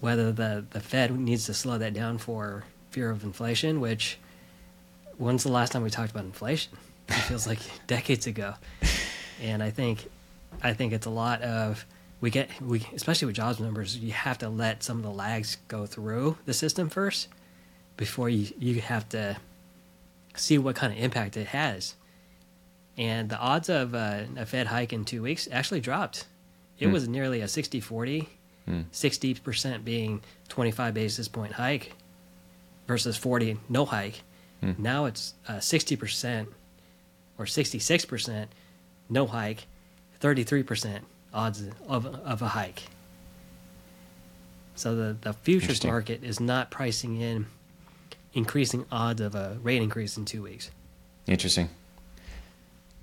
whether 0.00 0.32
the, 0.32 0.64
the 0.70 0.80
Fed 0.80 1.18
needs 1.18 1.46
to 1.46 1.54
slow 1.54 1.78
that 1.78 1.94
down 1.94 2.18
for 2.18 2.64
fear 2.90 3.10
of 3.10 3.24
inflation, 3.24 3.80
which 3.80 4.18
when's 5.18 5.42
the 5.42 5.52
last 5.52 5.72
time 5.72 5.82
we 5.82 5.90
talked 5.90 6.10
about 6.10 6.24
inflation? 6.24 6.72
It 7.08 7.14
feels 7.14 7.46
like 7.46 7.58
decades 7.86 8.26
ago. 8.26 8.54
And 9.42 9.62
I 9.62 9.70
think 9.70 10.10
I 10.62 10.72
think 10.72 10.92
it's 10.92 11.06
a 11.06 11.10
lot 11.10 11.42
of 11.42 11.84
we 12.20 12.30
get 12.30 12.48
we 12.60 12.86
especially 12.94 13.26
with 13.26 13.36
jobs 13.36 13.60
numbers, 13.60 13.96
you 13.98 14.12
have 14.12 14.38
to 14.38 14.48
let 14.48 14.82
some 14.82 14.98
of 14.98 15.02
the 15.02 15.10
lags 15.10 15.58
go 15.68 15.86
through 15.86 16.38
the 16.44 16.54
system 16.54 16.88
first 16.88 17.28
before 17.96 18.28
you, 18.28 18.52
you 18.58 18.80
have 18.80 19.08
to 19.10 19.36
see 20.36 20.58
what 20.58 20.76
kind 20.76 20.92
of 20.92 20.98
impact 20.98 21.36
it 21.36 21.48
has 21.48 21.94
and 22.96 23.28
the 23.28 23.38
odds 23.38 23.68
of 23.68 23.94
uh, 23.94 24.22
a 24.36 24.46
Fed 24.46 24.68
hike 24.68 24.92
in 24.92 25.04
two 25.04 25.22
weeks 25.22 25.48
actually 25.50 25.80
dropped. 25.80 26.26
It 26.78 26.86
mm. 26.86 26.92
was 26.92 27.08
nearly 27.08 27.40
a 27.40 27.48
60 27.48 27.80
40, 27.80 28.28
mm. 28.68 28.84
60% 28.92 29.84
being 29.84 30.22
25 30.48 30.94
basis 30.94 31.28
point 31.28 31.52
hike 31.52 31.92
versus 32.86 33.16
40 33.16 33.58
no 33.68 33.84
hike. 33.84 34.22
Mm. 34.62 34.78
Now 34.78 35.04
it's 35.06 35.34
uh, 35.48 35.54
60% 35.54 36.46
or 37.38 37.44
66% 37.44 38.46
no 39.08 39.26
hike, 39.26 39.66
33% 40.20 41.00
odds 41.32 41.64
of, 41.88 42.06
of 42.06 42.42
a 42.42 42.48
hike. 42.48 42.84
So 44.76 44.94
the, 44.94 45.16
the 45.20 45.32
futures 45.32 45.84
market 45.84 46.24
is 46.24 46.40
not 46.40 46.70
pricing 46.70 47.20
in 47.20 47.46
increasing 48.32 48.84
odds 48.90 49.20
of 49.20 49.34
a 49.34 49.58
rate 49.62 49.82
increase 49.82 50.16
in 50.16 50.24
two 50.24 50.42
weeks. 50.42 50.70
Interesting. 51.26 51.68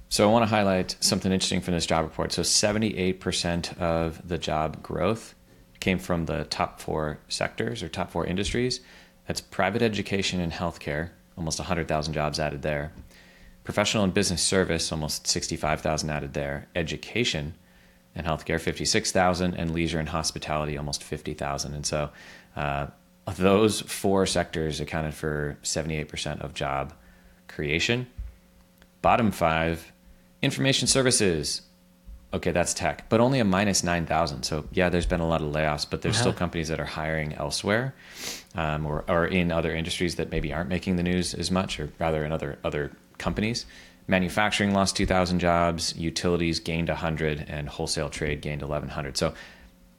So 0.10 0.28
I 0.28 0.32
want 0.32 0.43
to 0.43 0.47
highlight 0.47 0.97
something 1.00 1.32
interesting 1.32 1.62
from 1.62 1.74
this 1.74 1.86
job 1.86 2.04
report. 2.04 2.34
So 2.34 2.41
78% 2.41 3.78
of 3.78 4.28
the 4.28 4.38
job 4.38 4.84
growth 4.84 5.36
came 5.81 5.99
from 5.99 6.27
the 6.27 6.45
top 6.45 6.79
four 6.79 7.19
sectors 7.27 7.83
or 7.83 7.89
top 7.89 8.11
four 8.11 8.25
industries. 8.25 8.79
That's 9.27 9.41
private 9.41 9.81
education 9.81 10.39
and 10.39 10.53
healthcare, 10.53 11.09
almost 11.37 11.59
100,000 11.59 12.13
jobs 12.13 12.39
added 12.39 12.61
there. 12.61 12.93
Professional 13.63 14.03
and 14.03 14.13
business 14.13 14.41
service, 14.41 14.91
almost 14.91 15.27
65,000 15.27 16.09
added 16.09 16.33
there. 16.33 16.67
Education 16.75 17.55
and 18.15 18.25
healthcare, 18.25 18.59
56,000. 18.59 19.53
And 19.55 19.73
leisure 19.73 19.99
and 19.99 20.09
hospitality, 20.09 20.77
almost 20.77 21.03
50,000. 21.03 21.73
And 21.73 21.85
so 21.85 22.09
uh, 22.55 22.87
those 23.35 23.81
four 23.81 24.25
sectors 24.25 24.79
accounted 24.79 25.13
for 25.13 25.57
78% 25.63 26.41
of 26.41 26.53
job 26.53 26.93
creation. 27.47 28.07
Bottom 29.01 29.31
five, 29.31 29.91
information 30.41 30.87
services. 30.87 31.61
Okay, 32.33 32.51
that's 32.51 32.73
tech, 32.73 33.09
but 33.09 33.19
only 33.19 33.39
a 33.39 33.43
minus 33.43 33.83
9,000. 33.83 34.43
So, 34.43 34.63
yeah, 34.71 34.87
there's 34.89 35.05
been 35.05 35.19
a 35.19 35.27
lot 35.27 35.41
of 35.41 35.51
layoffs, 35.51 35.85
but 35.89 36.01
there's 36.01 36.15
still 36.17 36.29
Uh-huh. 36.29 36.37
companies 36.39 36.69
that 36.69 36.79
are 36.79 36.85
hiring 36.85 37.33
elsewhere 37.33 37.93
um, 38.55 38.85
or, 38.85 39.03
or 39.09 39.25
in 39.25 39.51
other 39.51 39.75
industries 39.75 40.15
that 40.15 40.31
maybe 40.31 40.53
aren't 40.53 40.69
making 40.69 40.95
the 40.95 41.03
news 41.03 41.33
as 41.33 41.51
much, 41.51 41.77
or 41.79 41.89
rather 41.99 42.23
in 42.23 42.31
other, 42.31 42.57
other 42.63 42.91
companies. 43.17 43.65
Manufacturing 44.07 44.73
lost 44.73 44.95
2,000 44.95 45.39
jobs, 45.39 45.93
utilities 45.97 46.59
gained 46.61 46.87
100, 46.87 47.45
and 47.49 47.67
wholesale 47.67 48.09
trade 48.09 48.39
gained 48.41 48.61
1,100. 48.61 49.17
So, 49.17 49.33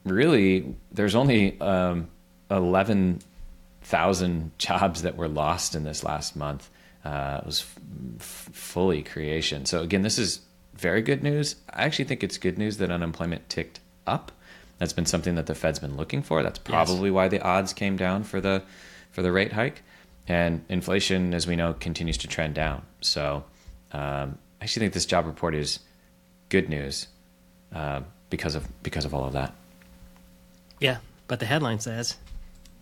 really, 0.03 0.75
there's 0.91 1.13
only 1.15 1.59
um, 1.61 2.07
11,000 2.49 4.51
jobs 4.57 5.01
that 5.03 5.17
were 5.17 5.27
lost 5.27 5.75
in 5.75 5.83
this 5.83 6.03
last 6.03 6.35
month. 6.35 6.69
Uh, 7.05 7.39
it 7.41 7.45
was 7.45 7.61
f- 7.61 7.79
f- 8.19 8.49
fully 8.53 9.03
creation. 9.03 9.65
So 9.65 9.81
again, 9.81 10.03
this 10.03 10.17
is 10.17 10.39
very 10.73 11.01
good 11.01 11.23
news. 11.23 11.55
I 11.69 11.83
actually 11.83 12.05
think 12.05 12.23
it's 12.23 12.37
good 12.37 12.57
news 12.57 12.77
that 12.77 12.91
unemployment 12.91 13.49
ticked 13.49 13.79
up. 14.05 14.31
That's 14.79 14.93
been 14.93 15.05
something 15.05 15.35
that 15.35 15.45
the 15.45 15.55
Fed's 15.55 15.79
been 15.79 15.95
looking 15.95 16.21
for. 16.23 16.43
That's 16.43 16.59
probably 16.59 17.11
why 17.11 17.27
the 17.27 17.41
odds 17.41 17.73
came 17.73 17.95
down 17.95 18.23
for 18.23 18.41
the 18.41 18.63
for 19.11 19.21
the 19.21 19.31
rate 19.31 19.53
hike. 19.53 19.83
And 20.27 20.63
inflation, 20.69 21.33
as 21.33 21.45
we 21.45 21.55
know, 21.55 21.73
continues 21.73 22.17
to 22.19 22.27
trend 22.27 22.55
down. 22.55 22.83
So 23.01 23.43
um, 23.91 24.37
I 24.59 24.63
actually 24.63 24.81
think 24.81 24.93
this 24.93 25.05
job 25.05 25.25
report 25.25 25.53
is 25.53 25.79
good 26.49 26.69
news 26.69 27.07
uh, 27.73 28.01
because 28.29 28.55
of 28.55 28.67
because 28.83 29.05
of 29.05 29.13
all 29.13 29.25
of 29.25 29.33
that. 29.33 29.53
Yeah, 30.79 30.97
but 31.27 31.39
the 31.39 31.45
headline 31.45 31.79
says 31.79 32.17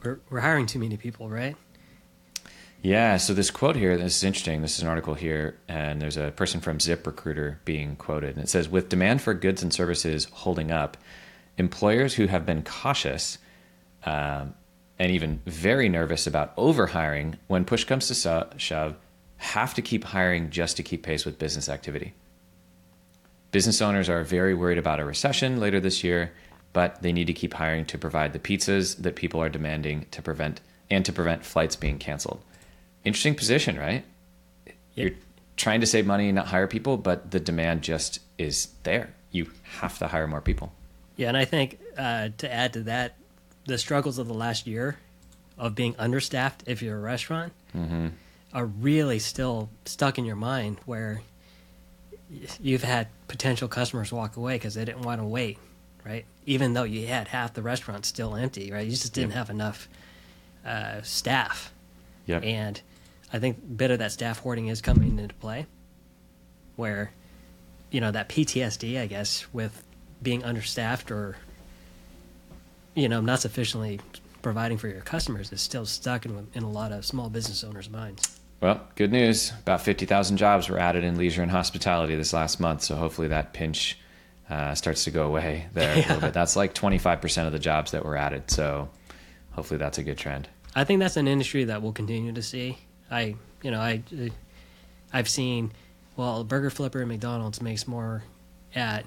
we're, 0.03 0.19
we're 0.29 0.39
hiring 0.39 0.65
too 0.65 0.79
many 0.79 0.97
people, 0.97 1.29
right? 1.29 1.55
Yeah, 2.83 3.17
so 3.17 3.35
this 3.35 3.51
quote 3.51 3.75
here, 3.75 3.95
this 3.95 4.17
is 4.17 4.23
interesting. 4.23 4.63
This 4.63 4.77
is 4.77 4.81
an 4.81 4.87
article 4.87 5.13
here, 5.13 5.59
and 5.67 6.01
there's 6.01 6.17
a 6.17 6.31
person 6.31 6.61
from 6.61 6.79
ZipRecruiter 6.79 7.57
being 7.63 7.95
quoted. 7.95 8.35
And 8.35 8.43
it 8.43 8.49
says 8.49 8.67
With 8.67 8.89
demand 8.89 9.21
for 9.21 9.35
goods 9.35 9.61
and 9.61 9.71
services 9.71 10.25
holding 10.31 10.71
up, 10.71 10.97
employers 11.57 12.15
who 12.15 12.25
have 12.25 12.43
been 12.43 12.63
cautious 12.63 13.37
um, 14.03 14.55
and 14.97 15.11
even 15.11 15.41
very 15.45 15.89
nervous 15.89 16.25
about 16.25 16.55
overhiring 16.57 17.35
when 17.45 17.65
push 17.65 17.83
comes 17.83 18.07
to 18.07 18.15
so- 18.15 18.49
shove 18.57 18.95
have 19.37 19.75
to 19.75 19.81
keep 19.83 20.03
hiring 20.03 20.49
just 20.49 20.77
to 20.77 20.83
keep 20.83 21.03
pace 21.03 21.23
with 21.23 21.37
business 21.37 21.69
activity. 21.69 22.15
Business 23.51 23.81
owners 23.81 24.09
are 24.09 24.23
very 24.23 24.55
worried 24.55 24.77
about 24.79 24.99
a 24.99 25.05
recession 25.05 25.59
later 25.59 25.79
this 25.79 26.03
year, 26.03 26.31
but 26.73 26.99
they 27.03 27.11
need 27.11 27.27
to 27.27 27.33
keep 27.33 27.53
hiring 27.53 27.85
to 27.85 27.97
provide 27.97 28.33
the 28.33 28.39
pizzas 28.39 28.95
that 28.97 29.15
people 29.15 29.39
are 29.39 29.49
demanding 29.49 30.07
to 30.09 30.21
prevent 30.21 30.61
and 30.89 31.05
to 31.05 31.13
prevent 31.13 31.45
flights 31.45 31.75
being 31.75 31.99
canceled. 31.99 32.43
Interesting 33.03 33.35
position, 33.35 33.77
right? 33.77 34.03
You're 34.95 35.11
trying 35.57 35.81
to 35.81 35.87
save 35.87 36.05
money 36.05 36.27
and 36.27 36.35
not 36.35 36.47
hire 36.47 36.67
people, 36.67 36.97
but 36.97 37.31
the 37.31 37.39
demand 37.39 37.81
just 37.81 38.19
is 38.37 38.69
there. 38.83 39.13
You 39.31 39.49
have 39.79 39.97
to 39.99 40.07
hire 40.07 40.27
more 40.27 40.41
people. 40.41 40.73
Yeah, 41.15 41.29
and 41.29 41.37
I 41.37 41.45
think 41.45 41.79
uh, 41.97 42.29
to 42.39 42.51
add 42.53 42.73
to 42.73 42.83
that, 42.83 43.15
the 43.65 43.77
struggles 43.77 44.17
of 44.17 44.27
the 44.27 44.33
last 44.33 44.67
year 44.67 44.97
of 45.57 45.75
being 45.75 45.95
understaffed 45.97 46.63
if 46.65 46.81
you're 46.81 46.97
a 46.97 47.01
restaurant 47.01 47.53
are 48.53 48.65
really 48.65 49.19
still 49.19 49.69
stuck 49.85 50.17
in 50.17 50.25
your 50.25 50.35
mind 50.35 50.77
where 50.85 51.21
you've 52.61 52.83
had 52.83 53.07
potential 53.27 53.67
customers 53.67 54.11
walk 54.11 54.35
away 54.37 54.55
because 54.55 54.73
they 54.73 54.83
didn't 54.85 55.01
want 55.03 55.21
to 55.21 55.25
wait, 55.25 55.57
right? 56.05 56.25
Even 56.45 56.73
though 56.73 56.83
you 56.83 57.07
had 57.07 57.27
half 57.29 57.53
the 57.53 57.61
restaurant 57.61 58.05
still 58.05 58.35
empty, 58.35 58.71
right? 58.71 58.85
You 58.85 58.91
just 58.91 59.13
didn't 59.13 59.29
Yep. 59.31 59.37
have 59.37 59.49
enough 59.49 59.87
uh, 60.65 61.01
staff. 61.01 61.71
Yep. 62.25 62.43
And 62.43 62.81
I 63.33 63.39
think 63.39 63.57
a 63.57 63.61
bit 63.61 63.91
of 63.91 63.99
that 63.99 64.11
staff 64.11 64.39
hoarding 64.39 64.67
is 64.67 64.81
coming 64.81 65.17
into 65.17 65.33
play, 65.35 65.65
where, 66.75 67.11
you 67.89 68.01
know, 68.01 68.11
that 68.11 68.29
PTSD, 68.29 68.99
I 68.99 69.07
guess, 69.07 69.45
with 69.53 69.83
being 70.21 70.43
understaffed 70.43 71.11
or, 71.11 71.37
you 72.93 73.09
know, 73.09 73.21
not 73.21 73.39
sufficiently 73.39 73.99
providing 74.41 74.77
for 74.77 74.87
your 74.87 75.01
customers 75.01 75.51
is 75.51 75.61
still 75.61 75.85
stuck 75.85 76.25
in, 76.25 76.47
in 76.53 76.63
a 76.63 76.69
lot 76.69 76.91
of 76.91 77.05
small 77.05 77.29
business 77.29 77.63
owners' 77.63 77.89
minds. 77.89 78.39
Well, 78.59 78.81
good 78.95 79.11
news. 79.11 79.51
About 79.61 79.81
50,000 79.81 80.37
jobs 80.37 80.69
were 80.69 80.77
added 80.77 81.03
in 81.03 81.17
leisure 81.17 81.41
and 81.41 81.49
hospitality 81.49 82.15
this 82.15 82.33
last 82.33 82.59
month. 82.59 82.83
So 82.83 82.95
hopefully 82.95 83.27
that 83.29 83.53
pinch 83.53 83.97
uh, 84.49 84.75
starts 84.75 85.03
to 85.05 85.11
go 85.11 85.25
away 85.25 85.67
there 85.73 85.93
a 85.93 85.95
little 85.97 86.19
bit. 86.21 86.33
That's 86.33 86.55
like 86.55 86.75
25% 86.75 87.47
of 87.47 87.53
the 87.53 87.59
jobs 87.59 87.91
that 87.91 88.05
were 88.05 88.15
added. 88.15 88.51
So 88.51 88.89
hopefully 89.51 89.79
that's 89.79 89.97
a 89.97 90.03
good 90.03 90.17
trend. 90.17 90.47
I 90.75 90.83
think 90.83 90.99
that's 90.99 91.17
an 91.17 91.27
industry 91.27 91.63
that 91.65 91.81
we'll 91.81 91.91
continue 91.91 92.31
to 92.33 92.41
see. 92.41 92.77
I, 93.11 93.35
you 93.61 93.69
know, 93.71 93.79
I, 93.79 94.01
uh, 94.17 94.29
I've 95.13 95.27
seen, 95.29 95.71
well, 96.15 96.41
a 96.41 96.43
burger 96.43 96.69
flipper 96.69 97.01
at 97.01 97.07
McDonald's 97.07 97.61
makes 97.61 97.87
more 97.87 98.23
at 98.73 99.05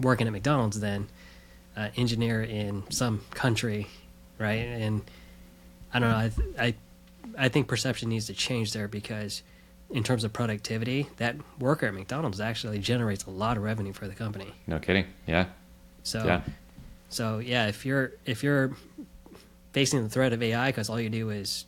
working 0.00 0.26
at 0.26 0.32
McDonald's 0.32 0.80
than 0.80 1.08
uh, 1.76 1.88
engineer 1.96 2.42
in 2.42 2.82
some 2.90 3.20
country, 3.32 3.86
right? 4.38 4.54
And 4.54 5.02
I 5.92 5.98
don't 6.00 6.10
know. 6.10 6.16
I, 6.16 6.28
th- 6.30 6.48
I, 6.58 6.74
I 7.38 7.48
think 7.48 7.68
perception 7.68 8.08
needs 8.08 8.26
to 8.26 8.32
change 8.34 8.72
there 8.72 8.88
because, 8.88 9.42
in 9.90 10.02
terms 10.02 10.24
of 10.24 10.32
productivity, 10.32 11.06
that 11.18 11.36
worker 11.58 11.86
at 11.86 11.94
McDonald's 11.94 12.40
actually 12.40 12.78
generates 12.78 13.24
a 13.24 13.30
lot 13.30 13.56
of 13.56 13.62
revenue 13.62 13.92
for 13.92 14.08
the 14.08 14.14
company. 14.14 14.52
No 14.66 14.78
kidding. 14.78 15.06
Yeah. 15.26 15.46
So, 16.02 16.24
Yeah. 16.24 16.40
so 17.08 17.38
yeah, 17.38 17.66
if 17.68 17.84
you're 17.86 18.12
if 18.24 18.42
you're 18.42 18.72
facing 19.72 20.02
the 20.02 20.08
threat 20.08 20.32
of 20.32 20.42
AI 20.42 20.68
because 20.70 20.88
all 20.88 21.00
you 21.00 21.10
do 21.10 21.30
is 21.30 21.64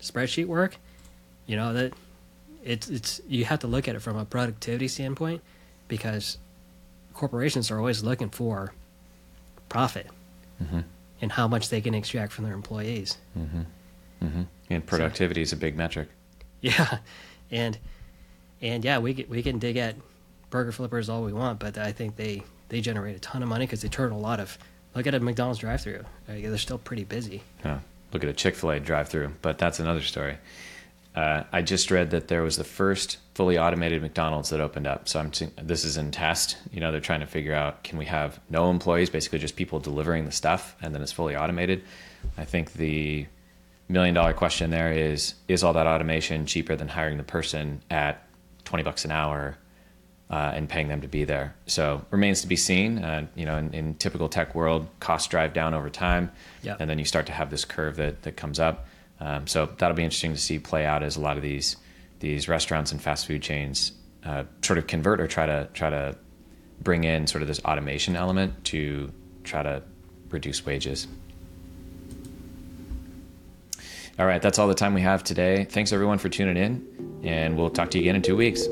spreadsheet 0.00 0.46
work, 0.46 0.76
you 1.46 1.56
know 1.56 1.72
that 1.72 1.92
it's 2.64 2.88
it's 2.88 3.20
you 3.28 3.44
have 3.44 3.60
to 3.60 3.66
look 3.66 3.88
at 3.88 3.94
it 3.94 4.00
from 4.00 4.16
a 4.16 4.24
productivity 4.24 4.88
standpoint 4.88 5.42
because 5.88 6.38
corporations 7.14 7.70
are 7.70 7.78
always 7.78 8.02
looking 8.02 8.30
for 8.30 8.72
profit 9.68 10.06
Mhm. 10.62 10.84
and 11.20 11.32
how 11.32 11.46
much 11.48 11.68
they 11.68 11.80
can 11.80 11.94
extract 11.94 12.32
from 12.32 12.44
their 12.44 12.54
employees. 12.54 13.16
hmm 13.34 13.62
And 14.70 14.84
productivity 14.86 15.42
is 15.42 15.52
a 15.52 15.56
big 15.56 15.76
metric. 15.76 16.08
Yeah, 16.60 16.98
and 17.50 17.78
and 18.60 18.84
yeah, 18.84 18.98
we 18.98 19.14
can, 19.14 19.28
we 19.28 19.42
can 19.42 19.58
dig 19.60 19.76
at 19.76 19.94
burger 20.50 20.72
flippers 20.72 21.08
all 21.08 21.22
we 21.22 21.32
want, 21.32 21.60
but 21.60 21.78
I 21.78 21.92
think 21.92 22.16
they 22.16 22.42
they 22.68 22.80
generate 22.80 23.16
a 23.16 23.20
ton 23.20 23.42
of 23.42 23.48
money 23.48 23.64
because 23.66 23.80
they 23.82 23.88
turn 23.88 24.10
a 24.12 24.18
lot 24.18 24.40
of. 24.40 24.58
Look 24.94 25.06
at 25.06 25.14
a 25.14 25.20
McDonald's 25.20 25.60
drive-through; 25.60 26.04
they're 26.26 26.58
still 26.58 26.78
pretty 26.78 27.04
busy. 27.04 27.42
Oh, 27.64 27.78
look 28.12 28.22
at 28.22 28.30
a 28.30 28.34
Chick 28.34 28.54
fil 28.54 28.70
A 28.70 28.80
drive 28.80 29.08
through, 29.08 29.34
but 29.42 29.58
that's 29.58 29.80
another 29.80 30.00
story. 30.00 30.38
Uh, 31.14 31.42
I 31.50 31.62
just 31.62 31.90
read 31.90 32.10
that 32.10 32.28
there 32.28 32.42
was 32.42 32.56
the 32.56 32.64
first 32.64 33.18
fully 33.34 33.58
automated 33.58 34.02
McDonald's 34.02 34.50
that 34.50 34.60
opened 34.60 34.86
up. 34.86 35.08
So 35.08 35.18
I'm 35.18 35.30
t- 35.30 35.48
this 35.60 35.84
is 35.84 35.96
in 35.96 36.10
test. 36.10 36.56
You 36.72 36.80
know, 36.80 36.92
they're 36.92 37.00
trying 37.00 37.20
to 37.20 37.26
figure 37.26 37.54
out 37.54 37.82
can 37.82 37.98
we 37.98 38.04
have 38.04 38.38
no 38.50 38.70
employees, 38.70 39.10
basically 39.10 39.40
just 39.40 39.56
people 39.56 39.80
delivering 39.80 40.26
the 40.26 40.32
stuff, 40.32 40.76
and 40.80 40.94
then 40.94 41.02
it's 41.02 41.12
fully 41.12 41.34
automated. 41.34 41.82
I 42.36 42.44
think 42.44 42.74
the 42.74 43.26
million 43.88 44.14
dollar 44.14 44.32
question 44.32 44.70
there 44.70 44.92
is 44.92 45.34
is 45.48 45.64
all 45.64 45.72
that 45.72 45.86
automation 45.86 46.46
cheaper 46.46 46.76
than 46.76 46.88
hiring 46.88 47.16
the 47.16 47.24
person 47.24 47.80
at 47.90 48.22
20 48.64 48.84
bucks 48.84 49.04
an 49.04 49.10
hour 49.10 49.56
uh, 50.30 50.52
and 50.54 50.68
paying 50.68 50.88
them 50.88 51.00
to 51.00 51.08
be 51.08 51.24
there. 51.24 51.54
So 51.66 52.04
remains 52.10 52.42
to 52.42 52.46
be 52.46 52.56
seen. 52.56 53.02
Uh, 53.04 53.26
you 53.34 53.46
know, 53.46 53.56
in, 53.56 53.72
in 53.72 53.94
typical 53.94 54.28
tech 54.28 54.54
world, 54.54 54.86
costs 55.00 55.28
drive 55.28 55.52
down 55.54 55.74
over 55.74 55.88
time, 55.90 56.30
Yeah. 56.62 56.76
and 56.78 56.88
then 56.90 56.98
you 56.98 57.04
start 57.04 57.26
to 57.26 57.32
have 57.32 57.50
this 57.50 57.64
curve 57.64 57.96
that 57.96 58.22
that 58.22 58.36
comes 58.36 58.60
up. 58.60 58.86
Um, 59.20 59.46
so 59.46 59.66
that'll 59.78 59.96
be 59.96 60.04
interesting 60.04 60.32
to 60.32 60.38
see 60.38 60.58
play 60.58 60.84
out 60.86 61.02
as 61.02 61.16
a 61.16 61.20
lot 61.20 61.36
of 61.36 61.42
these 61.42 61.76
these 62.20 62.48
restaurants 62.48 62.92
and 62.92 63.00
fast 63.00 63.26
food 63.26 63.42
chains 63.42 63.92
uh, 64.24 64.44
sort 64.62 64.78
of 64.78 64.86
convert 64.86 65.20
or 65.20 65.26
try 65.26 65.46
to 65.46 65.68
try 65.72 65.88
to 65.90 66.16
bring 66.82 67.04
in 67.04 67.26
sort 67.26 67.42
of 67.42 67.48
this 67.48 67.60
automation 67.64 68.14
element 68.16 68.64
to 68.64 69.10
try 69.44 69.62
to 69.62 69.82
reduce 70.30 70.64
wages. 70.66 71.06
All 74.18 74.26
right, 74.26 74.42
that's 74.42 74.58
all 74.58 74.66
the 74.68 74.74
time 74.74 74.94
we 74.94 75.00
have 75.02 75.22
today. 75.22 75.64
Thanks 75.64 75.92
everyone 75.92 76.18
for 76.18 76.28
tuning 76.28 76.56
in, 76.56 77.20
and 77.24 77.56
we'll 77.56 77.70
talk 77.70 77.90
to 77.92 77.98
you 77.98 78.02
again 78.02 78.16
in 78.16 78.22
two 78.22 78.36
weeks. 78.36 78.66